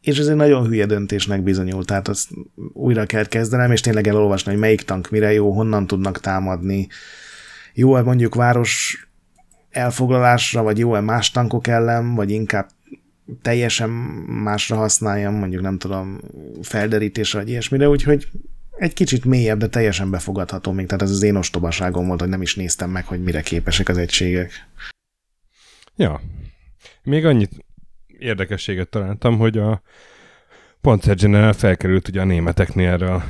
és 0.00 0.18
ez 0.18 0.26
egy 0.26 0.36
nagyon 0.36 0.66
hülye 0.66 0.86
döntésnek 0.86 1.42
bizonyult, 1.42 1.86
tehát 1.86 2.08
azt 2.08 2.28
újra 2.72 3.06
kell 3.06 3.26
kezdenem, 3.26 3.72
és 3.72 3.80
tényleg 3.80 4.06
elolvasni, 4.06 4.50
hogy 4.50 4.60
melyik 4.60 4.82
tank 4.82 5.10
mire 5.10 5.32
jó, 5.32 5.52
honnan 5.52 5.86
tudnak 5.86 6.20
támadni. 6.20 6.88
Jó-e 7.74 8.02
mondjuk 8.02 8.34
város 8.34 9.06
elfoglalásra, 9.70 10.62
vagy 10.62 10.78
jó-e 10.78 11.00
más 11.00 11.30
tankok 11.30 11.66
ellen, 11.66 12.14
vagy 12.14 12.30
inkább 12.30 12.68
teljesen 13.42 13.90
másra 14.42 14.76
használjam, 14.76 15.34
mondjuk 15.34 15.62
nem 15.62 15.78
tudom, 15.78 16.20
felderítésre, 16.62 17.38
vagy 17.38 17.48
ilyesmire, 17.48 17.88
úgyhogy 17.88 18.28
egy 18.78 18.92
kicsit 18.92 19.24
mélyebb, 19.24 19.58
de 19.58 19.68
teljesen 19.68 20.10
befogadható 20.10 20.72
még, 20.72 20.86
tehát 20.86 21.02
ez 21.02 21.10
az 21.10 21.22
én 21.22 21.36
ostobaságom 21.36 22.06
volt, 22.06 22.20
hogy 22.20 22.28
nem 22.28 22.42
is 22.42 22.56
néztem 22.56 22.90
meg, 22.90 23.06
hogy 23.06 23.22
mire 23.22 23.40
képesek 23.40 23.88
az 23.88 23.98
egységek. 23.98 24.68
Ja. 25.96 26.20
Még 27.02 27.24
annyit 27.26 27.64
érdekességet 28.18 28.88
találtam, 28.88 29.38
hogy 29.38 29.58
a 29.58 29.82
Panzer 30.80 31.16
General 31.16 31.52
felkerült 31.52 32.08
ugye 32.08 32.20
a 32.20 32.24
németeknél 32.24 32.88
erre 32.88 33.14
a, 33.14 33.24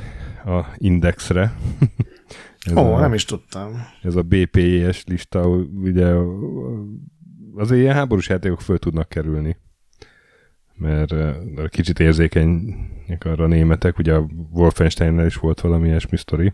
a 0.57 0.73
indexre. 0.77 1.53
Ó, 2.75 2.81
oh, 2.81 2.99
nem 2.99 3.13
is 3.13 3.25
tudtam. 3.25 3.87
Ez 4.01 4.15
a 4.15 4.21
BPS 4.21 5.03
lista, 5.03 5.47
ugye 5.81 6.13
az 7.55 7.71
ilyen 7.71 7.93
háborús 7.93 8.29
játékok 8.29 8.61
föl 8.61 8.79
tudnak 8.79 9.09
kerülni 9.09 9.57
mert 10.83 11.13
kicsit 11.69 11.99
érzékenyek 11.99 13.25
arra 13.25 13.43
a 13.43 13.47
németek, 13.47 13.97
ugye 13.97 14.13
a 14.13 14.27
Wolfensteinnel 14.51 15.25
is 15.25 15.35
volt 15.35 15.61
valami 15.61 15.87
ilyesmi 15.87 16.17
sztori, 16.17 16.53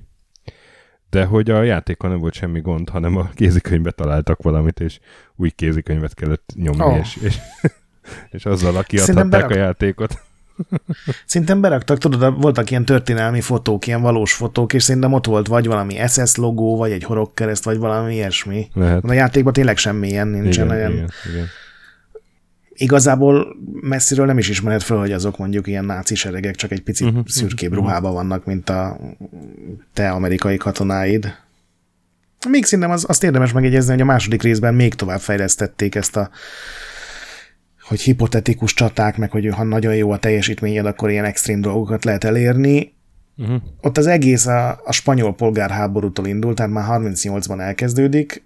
de 1.10 1.26
hogy 1.26 1.50
a 1.50 1.64
játékon 1.64 2.10
nem 2.10 2.20
volt 2.20 2.34
semmi 2.34 2.62
gond, 2.62 2.90
hanem 2.90 3.18
a 3.18 3.30
kézikönyvbe 3.34 3.92
találtak 3.92 4.42
valamit, 4.42 4.80
és 4.80 5.00
új 5.36 5.50
kézikönyvet 5.50 6.14
kellett 6.14 6.52
nyomni, 6.56 6.84
oh. 6.84 6.98
és, 6.98 7.18
és, 7.22 7.38
és 8.36 8.46
azzal 8.46 8.84
kiadhatták 8.84 9.30
berak... 9.30 9.50
a 9.50 9.58
játékot. 9.58 10.22
Szerintem 11.26 11.62
beraktak, 11.62 11.98
tudod, 11.98 12.42
voltak 12.42 12.72
ilyen 12.72 12.86
történelmi 12.86 13.42
fotók, 13.42 13.88
ilyen 13.88 14.02
valós 14.02 14.34
fotók, 14.34 14.74
és 14.74 14.84
szerintem 14.84 15.14
ott 15.14 15.26
volt 15.26 15.48
vagy 15.48 15.68
valami 15.68 16.08
SS 16.08 16.36
logó, 16.36 16.78
vagy 16.78 16.92
egy 16.92 17.04
horogkereszt, 17.04 17.64
vagy 17.64 17.78
valami 17.78 18.14
ilyesmi. 18.14 18.68
Lehet. 18.74 19.04
A 19.04 19.14
játékban 19.14 19.54
tényleg 19.54 19.78
semmi 19.78 20.08
ilyen 20.08 20.28
nincsen. 20.28 20.66
Igen, 20.66 20.78
olyan... 20.78 20.92
igen, 20.92 21.10
igen 21.32 21.48
igazából 22.80 23.56
messziről 23.82 24.26
nem 24.26 24.38
is 24.38 24.50
ismered 24.50 24.82
fel, 24.82 24.98
hogy 24.98 25.12
azok 25.12 25.38
mondjuk 25.38 25.68
ilyen 25.68 25.86
náci 25.86 26.16
seregek, 26.16 26.56
csak 26.56 26.72
egy 26.72 26.82
picit 26.82 27.08
uh-huh, 27.08 27.26
szürkébb 27.28 27.70
uh-huh. 27.72 27.86
ruhában 27.86 28.14
vannak, 28.14 28.46
mint 28.46 28.70
a 28.70 29.00
te 29.94 30.10
amerikai 30.10 30.58
katonáid. 30.58 31.36
Még 32.50 32.66
szerintem 32.66 32.94
az, 32.94 33.06
azt 33.08 33.24
érdemes 33.24 33.52
megjegyezni, 33.52 33.92
hogy 33.92 34.02
a 34.02 34.06
második 34.06 34.42
részben 34.42 34.74
még 34.74 34.94
tovább 34.94 35.20
fejlesztették 35.20 35.96
ezt 35.96 36.16
a 36.16 36.30
hogy 37.82 38.02
hipotetikus 38.02 38.74
csaták, 38.74 39.18
meg 39.18 39.32
hogy 39.32 39.48
ha 39.48 39.64
nagyon 39.64 39.96
jó 39.96 40.12
a 40.12 40.18
teljesítményed, 40.18 40.86
akkor 40.86 41.10
ilyen 41.10 41.26
extrém 41.26 41.62
dolgokat 41.62 42.06
lehet 42.06 42.24
elérni. 42.24 42.94
Uh-huh. 43.38 43.62
Ott 43.82 43.98
az 43.98 44.08
egész 44.08 44.46
a, 44.46 44.82
a 44.84 44.92
spanyol 44.92 45.36
polgárháborútól 45.36 46.28
indult, 46.28 46.56
tehát 46.56 46.72
már 46.72 46.86
38-ban 46.90 47.60
elkezdődik, 47.60 48.44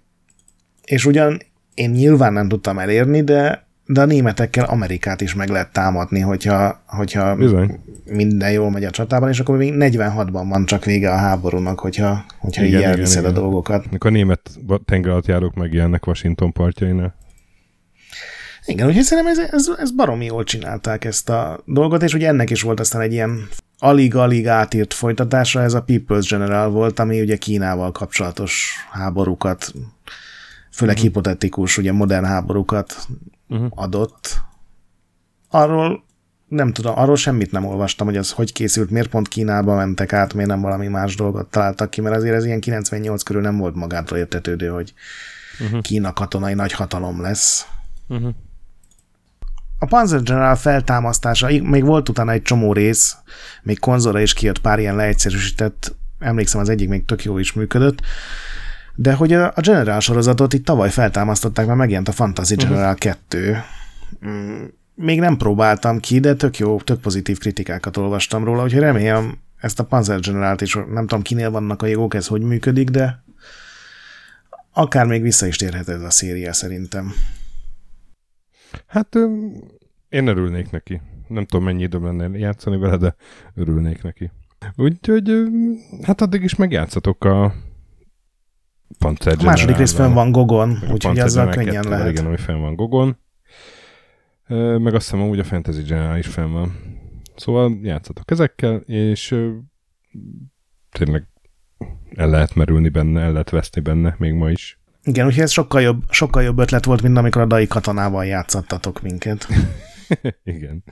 és 0.84 1.06
ugyan 1.06 1.42
én 1.74 1.90
nyilván 1.90 2.32
nem 2.32 2.48
tudtam 2.48 2.78
elérni, 2.78 3.22
de 3.22 3.63
de 3.86 4.00
a 4.00 4.04
németekkel 4.04 4.64
Amerikát 4.64 5.20
is 5.20 5.34
meg 5.34 5.48
lehet 5.48 5.72
támadni, 5.72 6.20
hogyha, 6.20 6.82
hogyha 6.86 7.34
Bizony. 7.34 7.80
minden 8.04 8.52
jól 8.52 8.70
megy 8.70 8.84
a 8.84 8.90
csatában, 8.90 9.28
és 9.28 9.40
akkor 9.40 9.56
még 9.56 9.74
46-ban 9.76 10.44
van 10.48 10.64
csak 10.66 10.84
vége 10.84 11.10
a 11.10 11.16
háborúnak, 11.16 11.80
hogyha, 11.80 12.24
hogyha 12.38 12.64
igen, 12.64 12.78
így 12.78 12.84
elviszed 12.84 13.18
igen, 13.18 13.24
a 13.24 13.28
igen. 13.30 13.42
dolgokat. 13.42 13.90
Mikor 13.90 14.10
a 14.10 14.14
német 14.14 14.50
tengeralattjárók 14.84 15.54
megjelennek 15.54 16.06
Washington 16.06 16.52
partjainál. 16.52 17.14
Igen, 18.66 18.86
úgyhogy 18.86 19.02
szerintem 19.02 19.32
ez, 19.32 19.50
ez, 19.50 19.66
ez 19.78 19.90
baromi 19.90 20.24
jól 20.24 20.44
csinálták 20.44 21.04
ezt 21.04 21.28
a 21.28 21.62
dolgot, 21.64 22.02
és 22.02 22.14
ugye 22.14 22.28
ennek 22.28 22.50
is 22.50 22.62
volt 22.62 22.80
aztán 22.80 23.00
egy 23.00 23.12
ilyen 23.12 23.48
alig-alig 23.78 24.48
átírt 24.48 24.94
folytatása, 24.94 25.62
ez 25.62 25.74
a 25.74 25.84
People's 25.86 26.26
General 26.30 26.70
volt, 26.70 26.98
ami 26.98 27.20
ugye 27.20 27.36
Kínával 27.36 27.92
kapcsolatos 27.92 28.72
háborúkat, 28.90 29.72
főleg 30.74 30.94
uh-huh. 30.94 31.08
hipotetikus, 31.08 31.78
ugye 31.78 31.92
modern 31.92 32.24
háborúkat 32.24 33.06
uh-huh. 33.48 33.70
adott. 33.74 34.40
Arról 35.50 36.04
nem 36.48 36.72
tudom, 36.72 36.98
arról 36.98 37.16
semmit 37.16 37.52
nem 37.52 37.66
olvastam, 37.66 38.06
hogy 38.06 38.16
az 38.16 38.30
hogy 38.30 38.52
készült, 38.52 38.90
miért 38.90 39.08
pont 39.08 39.28
Kínába 39.28 39.74
mentek 39.74 40.12
át, 40.12 40.34
miért 40.34 40.48
nem 40.48 40.60
valami 40.60 40.86
más 40.86 41.16
dolgot 41.16 41.50
találtak 41.50 41.90
ki, 41.90 42.00
mert 42.00 42.16
azért 42.16 42.34
ez 42.34 42.44
ilyen 42.44 42.60
98 42.60 43.22
körül 43.22 43.42
nem 43.42 43.56
volt 43.56 43.74
magától 43.74 44.18
értetődő, 44.18 44.68
hogy 44.68 44.94
uh-huh. 45.60 45.80
Kína 45.80 46.12
katonai 46.12 46.54
nagy 46.54 46.72
hatalom 46.72 47.20
lesz. 47.20 47.66
Uh-huh. 48.08 48.34
A 49.78 49.86
Panzer 49.86 50.22
General 50.22 50.56
feltámasztása, 50.56 51.48
még 51.62 51.84
volt 51.84 52.08
utána 52.08 52.32
egy 52.32 52.42
csomó 52.42 52.72
rész, 52.72 53.16
még 53.62 53.78
konzolra 53.78 54.20
is 54.20 54.32
kijött 54.32 54.60
pár 54.60 54.78
ilyen 54.78 54.96
leegyszerűsített, 54.96 55.96
emlékszem 56.18 56.60
az 56.60 56.68
egyik 56.68 56.88
még 56.88 57.04
tök 57.04 57.24
jó 57.24 57.38
is 57.38 57.52
működött, 57.52 58.00
de 58.94 59.14
hogy 59.14 59.32
a, 59.32 59.52
a 59.54 59.60
General 59.60 60.00
sorozatot 60.00 60.52
itt 60.52 60.64
tavaly 60.64 60.90
feltámasztották, 60.90 61.66
mert 61.66 61.78
megjelent 61.78 62.08
a 62.08 62.12
Fantasy 62.12 62.54
mhm. 62.54 62.64
General 62.64 62.94
uh-huh. 62.94 63.14
2. 63.28 63.56
Mm, 64.26 64.64
még 64.94 65.20
nem 65.20 65.36
próbáltam 65.36 66.00
ki, 66.00 66.20
de 66.20 66.34
tök 66.34 66.58
jó, 66.58 66.80
tök 66.80 67.00
pozitív 67.00 67.38
kritikákat 67.38 67.96
olvastam 67.96 68.44
róla, 68.44 68.62
úgyhogy 68.62 68.80
remélem 68.80 69.38
ezt 69.56 69.80
a 69.80 69.84
Panzer 69.84 70.20
Generalt 70.20 70.60
is, 70.60 70.74
nem 70.74 71.06
tudom 71.06 71.22
kinél 71.22 71.50
vannak 71.50 71.82
a 71.82 71.86
jogok, 71.86 72.14
ez 72.14 72.26
hogy 72.26 72.42
működik, 72.42 72.90
de 72.90 73.24
akár 74.72 75.06
még 75.06 75.22
vissza 75.22 75.46
is 75.46 75.56
térhet 75.56 75.88
ez 75.88 76.02
a 76.02 76.10
széria 76.10 76.52
szerintem. 76.52 77.12
Hát 78.86 79.18
én 80.08 80.26
örülnék 80.26 80.70
neki. 80.70 81.00
Nem 81.28 81.44
tudom, 81.44 81.64
mennyi 81.64 81.82
időm 81.82 82.04
lenne 82.04 82.38
játszani 82.38 82.78
vele, 82.78 82.96
de 82.96 83.14
örülnék 83.54 84.02
neki. 84.02 84.30
Úgyhogy 84.76 85.32
hát 86.02 86.20
addig 86.20 86.42
is 86.42 86.54
megjátszatok 86.54 87.24
a 87.24 87.54
Panzer 88.98 89.36
A 89.38 89.42
második 89.42 89.76
rész 89.76 89.92
fenn 89.92 90.12
van 90.12 90.32
Gogon, 90.32 90.78
úgyhogy 90.90 91.18
azzal 91.18 91.48
könnyen 91.48 91.88
lehet. 91.88 92.10
Igen, 92.10 92.26
ami 92.26 92.36
fenn 92.36 92.60
van 92.60 92.74
Gogon. 92.74 93.16
Meg 94.78 94.94
azt 94.94 95.10
hiszem, 95.10 95.28
hogy 95.28 95.38
a 95.38 95.44
Fantasy 95.44 95.82
General 95.82 96.18
is 96.18 96.26
fenn 96.26 96.52
van. 96.52 96.72
Szóval 97.36 97.78
játszatok 97.82 98.30
ezekkel, 98.30 98.76
és 98.76 99.36
tényleg 100.90 101.28
el 102.14 102.28
lehet 102.28 102.54
merülni 102.54 102.88
benne, 102.88 103.20
el 103.20 103.32
lehet 103.32 103.50
veszni 103.50 103.80
benne, 103.80 104.14
még 104.18 104.32
ma 104.32 104.50
is. 104.50 104.78
Igen, 105.02 105.26
úgyhogy 105.26 105.42
ez 105.42 105.50
sokkal 105.50 105.80
jobb, 105.80 106.02
sokkal 106.10 106.42
jobb 106.42 106.58
ötlet 106.58 106.84
volt, 106.84 107.02
mint 107.02 107.16
amikor 107.16 107.42
a 107.42 107.46
Dai 107.46 107.66
katonával 107.66 108.24
játszattatok 108.24 109.02
minket. 109.02 109.46
Igen. 110.44 110.84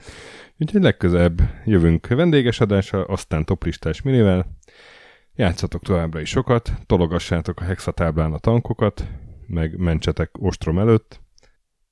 Úgyhogy 0.57 0.81
legközelebb 0.81 1.41
jövünk 1.65 2.07
vendéges 2.07 2.59
adásra, 2.59 3.03
aztán 3.03 3.45
toplistás 3.45 4.01
minivel, 4.01 4.57
Játszatok 5.35 5.81
továbbra 5.81 6.19
is 6.19 6.29
sokat, 6.29 6.71
tologassátok 6.85 7.59
a 7.59 7.63
hexatáblán 7.63 8.33
a 8.33 8.37
tankokat, 8.37 9.07
meg 9.47 9.77
mentsetek 9.77 10.29
ostrom 10.39 10.79
előtt, 10.79 11.21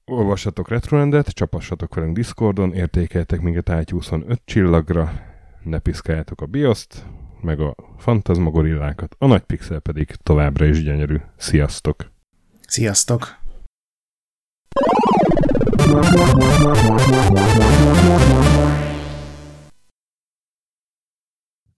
olvassatok 0.05 0.69
retrorendet, 0.69 1.27
csapassatok 1.27 1.95
velünk 1.95 2.15
Discordon, 2.15 2.73
értékeltek 2.73 3.41
minket 3.41 3.69
átyúszon 3.69 4.23
5 4.27 4.41
csillagra, 4.45 5.11
ne 5.63 5.79
piszkáljátok 5.79 6.41
a 6.41 6.45
bioszt, 6.45 7.05
meg 7.41 7.59
a 7.59 7.75
fantasmagorillákat, 7.97 9.15
a 9.19 9.25
nagy 9.25 9.43
pixel 9.43 9.79
pedig 9.79 10.15
továbbra 10.23 10.65
is 10.65 10.83
gyönyörű. 10.83 11.17
Sziasztok! 11.37 12.11
Sziasztok! 12.67 13.39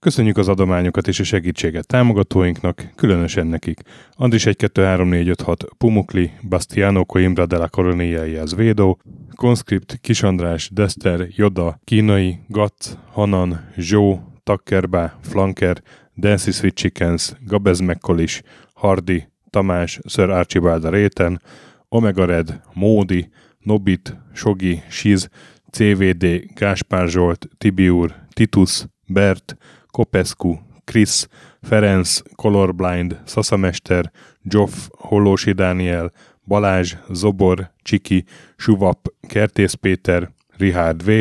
Köszönjük 0.04 0.38
az 0.38 0.48
adományokat 0.48 1.08
és 1.08 1.20
a 1.20 1.24
segítséget 1.24 1.88
támogatóinknak, 1.88 2.88
különösen 2.96 3.48
nekik. 3.48 3.82
Andris 4.12 4.46
1 4.46 4.56
2 4.56 4.84
3 4.84 5.08
4 5.08 5.28
5 5.30 5.42
6 5.42 5.66
Pumukli, 5.78 6.32
Bastiano 6.50 7.06
Coimbra 7.06 7.46
de 7.46 7.58
la 7.58 7.68
Coronilla 7.68 8.46
Védó, 8.56 9.00
Conscript, 9.36 9.98
Kisandrás, 10.02 10.70
Dester, 10.74 11.28
Joda, 11.30 11.80
Kínai, 11.84 12.40
Gatz, 12.48 12.98
Hanan, 13.12 13.70
Zsó, 13.78 14.20
Takkerbá, 14.44 15.20
Flanker, 15.22 15.82
Dancy 16.16 16.52
Sweet 16.52 16.76
Chickens, 16.76 17.36
Gabez 17.46 17.80
Mekkolis, 17.80 18.42
Hardy, 18.74 19.28
Tamás, 19.50 20.00
Sir 20.06 20.30
Archibald 20.30 20.90
Réten, 20.90 21.42
Omega 21.90 22.26
Red, 22.26 22.62
Módi, 22.74 23.30
Nobit, 23.60 24.18
Sogi, 24.34 24.82
Siz, 24.90 25.30
CVD, 25.72 26.26
Gáspár 26.56 27.08
Zsolt, 27.08 27.48
Tibiur, 27.58 28.16
Titus, 28.34 28.86
Bert, 29.08 29.58
Kopescu, 29.94 30.58
Chris, 30.86 31.28
Ferenc, 31.62 32.22
Colorblind, 32.36 33.22
Szaszamester, 33.26 34.12
Joff, 34.42 34.74
Hollósi 34.98 35.52
Dániel, 35.52 36.12
Balázs, 36.48 36.96
Zobor, 37.10 37.72
Csiki, 37.82 38.24
Suvap, 38.56 39.08
Kertész 39.28 39.74
Péter, 39.74 40.32
Richard 40.58 41.04
V, 41.06 41.12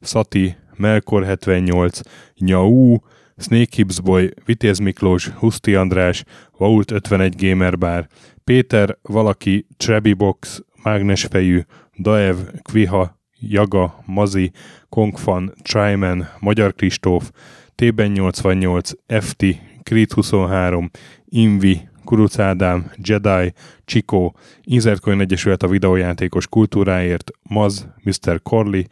Szati, 0.00 0.56
Melkor 0.76 1.24
78, 1.24 2.00
Nyau, 2.38 2.96
Snake 3.36 3.76
Hips 3.76 4.00
Boy, 4.00 4.30
Vitéz 4.44 4.78
Miklós, 4.78 5.28
Huszti 5.28 5.74
András, 5.74 6.24
Vault 6.58 6.90
51 6.90 7.34
Gamer 7.36 7.78
Bar, 7.78 8.06
Péter, 8.44 8.98
Valaki, 9.02 9.66
Trebi 9.76 10.12
Box, 10.12 10.62
Mágnesfejű, 10.82 11.60
Daev, 11.98 12.36
Kviha, 12.62 13.18
Jaga, 13.40 14.02
Mazi, 14.06 14.50
Kongfan, 14.88 15.52
Tryman, 15.62 16.28
Magyar 16.40 16.74
Kristóf, 16.74 17.30
T-ben 17.78 18.12
88, 18.18 18.92
FT, 19.06 19.44
Creed 19.82 20.10
23, 20.10 20.90
Invi, 21.24 21.88
Kuruc 22.04 22.38
Ádám, 22.38 22.90
Jedi, 23.02 23.52
Csikó, 23.84 24.36
Inzertcoin 24.62 25.20
Egyesület 25.20 25.62
a 25.62 25.68
videójátékos 25.68 26.48
kultúráért, 26.48 27.30
Maz, 27.42 27.88
Mr. 28.02 28.42
Corley, 28.42 28.82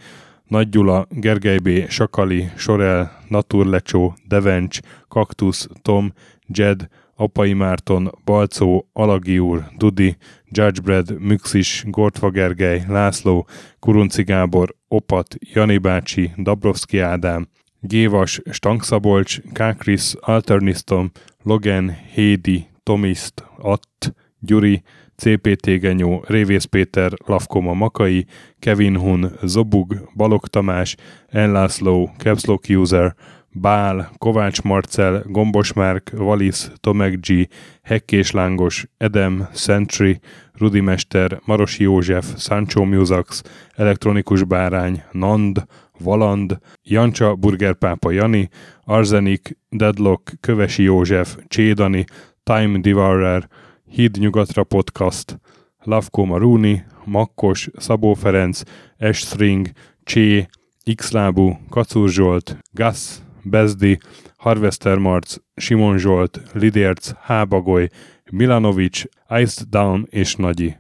Nagy 0.46 0.68
Gyula, 0.68 1.06
Gergely 1.10 1.58
B., 1.58 1.88
Sakali, 1.88 2.48
Sorel, 2.56 3.22
Naturlecsó, 3.28 4.14
Devencs, 4.28 4.78
Kaktusz, 5.08 5.68
Tom, 5.82 6.12
Jed, 6.46 6.88
Apai 7.14 7.52
Márton, 7.52 8.10
Balcó, 8.24 8.88
Alagi 8.92 9.38
úr, 9.38 9.64
Dudi, 9.76 10.16
Judgebred, 10.48 11.20
Müxis, 11.20 11.84
Gortva 11.86 12.30
Gergely, 12.30 12.82
László, 12.88 13.46
Kurunci 13.78 14.22
Gábor, 14.22 14.74
Opat, 14.88 15.36
Jani 15.40 15.78
bácsi, 15.78 16.32
Dabrowski 16.36 16.98
Ádám, 16.98 17.48
Gévas, 17.86 18.40
Stangszabolcs, 18.50 19.40
Kákris, 19.52 20.14
Alternisztom, 20.20 21.10
Logan, 21.42 21.96
Hédi, 22.14 22.66
Tomiszt, 22.82 23.44
Att, 23.58 24.14
Gyuri, 24.40 24.82
CPT 25.16 25.66
Genyó, 25.80 26.24
Révész 26.26 26.64
Péter, 26.64 27.12
Lavkoma 27.26 27.72
Makai, 27.72 28.26
Kevin 28.58 28.96
Hun, 28.96 29.32
Zobug, 29.42 30.10
Balog 30.14 30.46
Tamás, 30.46 30.96
Enlászló, 31.28 32.10
Capslock 32.18 32.64
User, 32.68 33.14
Bál, 33.60 34.10
Kovács 34.18 34.62
Marcel, 34.62 35.22
Gombos 35.26 35.72
Márk, 35.72 36.10
Valisz, 36.16 36.70
Tomek 36.80 37.20
G, 37.20 37.48
Hekkés 37.82 38.30
Lángos, 38.30 38.86
Edem, 38.96 39.48
Sentry, 39.54 40.20
Rudimester, 40.52 41.40
Marosi 41.44 41.82
József, 41.82 42.26
Sancho 42.36 42.84
Musax, 42.84 43.42
Elektronikus 43.74 44.44
Bárány, 44.44 45.02
Nand, 45.12 45.66
Valand, 45.98 46.58
Jancsa, 46.82 47.34
Burgerpápa 47.34 48.10
Jani, 48.10 48.48
Arzenik, 48.84 49.58
Deadlock, 49.70 50.32
Kövesi 50.40 50.82
József, 50.82 51.36
Csédani, 51.48 52.04
Time 52.42 52.78
Devourer, 52.78 53.48
Híd 53.90 54.16
Nyugatra 54.18 54.64
Podcast, 54.64 55.38
Lavko 55.78 56.24
Maruni, 56.24 56.84
Makkos, 57.04 57.68
Szabó 57.76 58.14
Ferenc, 58.14 58.62
Estring, 58.96 59.70
Csé, 60.02 60.48
Xlábú, 60.94 61.58
Kacúr 61.70 62.08
Zsolt, 62.08 62.56
Gas, 62.72 63.22
Bezdi, 63.42 63.98
Harvester 64.36 64.98
Marc, 64.98 65.36
Simon 65.56 65.98
Zsolt, 65.98 66.40
Lidérc, 66.52 67.12
Hábagoly, 67.20 67.88
Milanovic, 68.30 69.02
Iced 69.28 69.68
Down 69.68 70.06
és 70.10 70.34
Nagyi. 70.34 70.76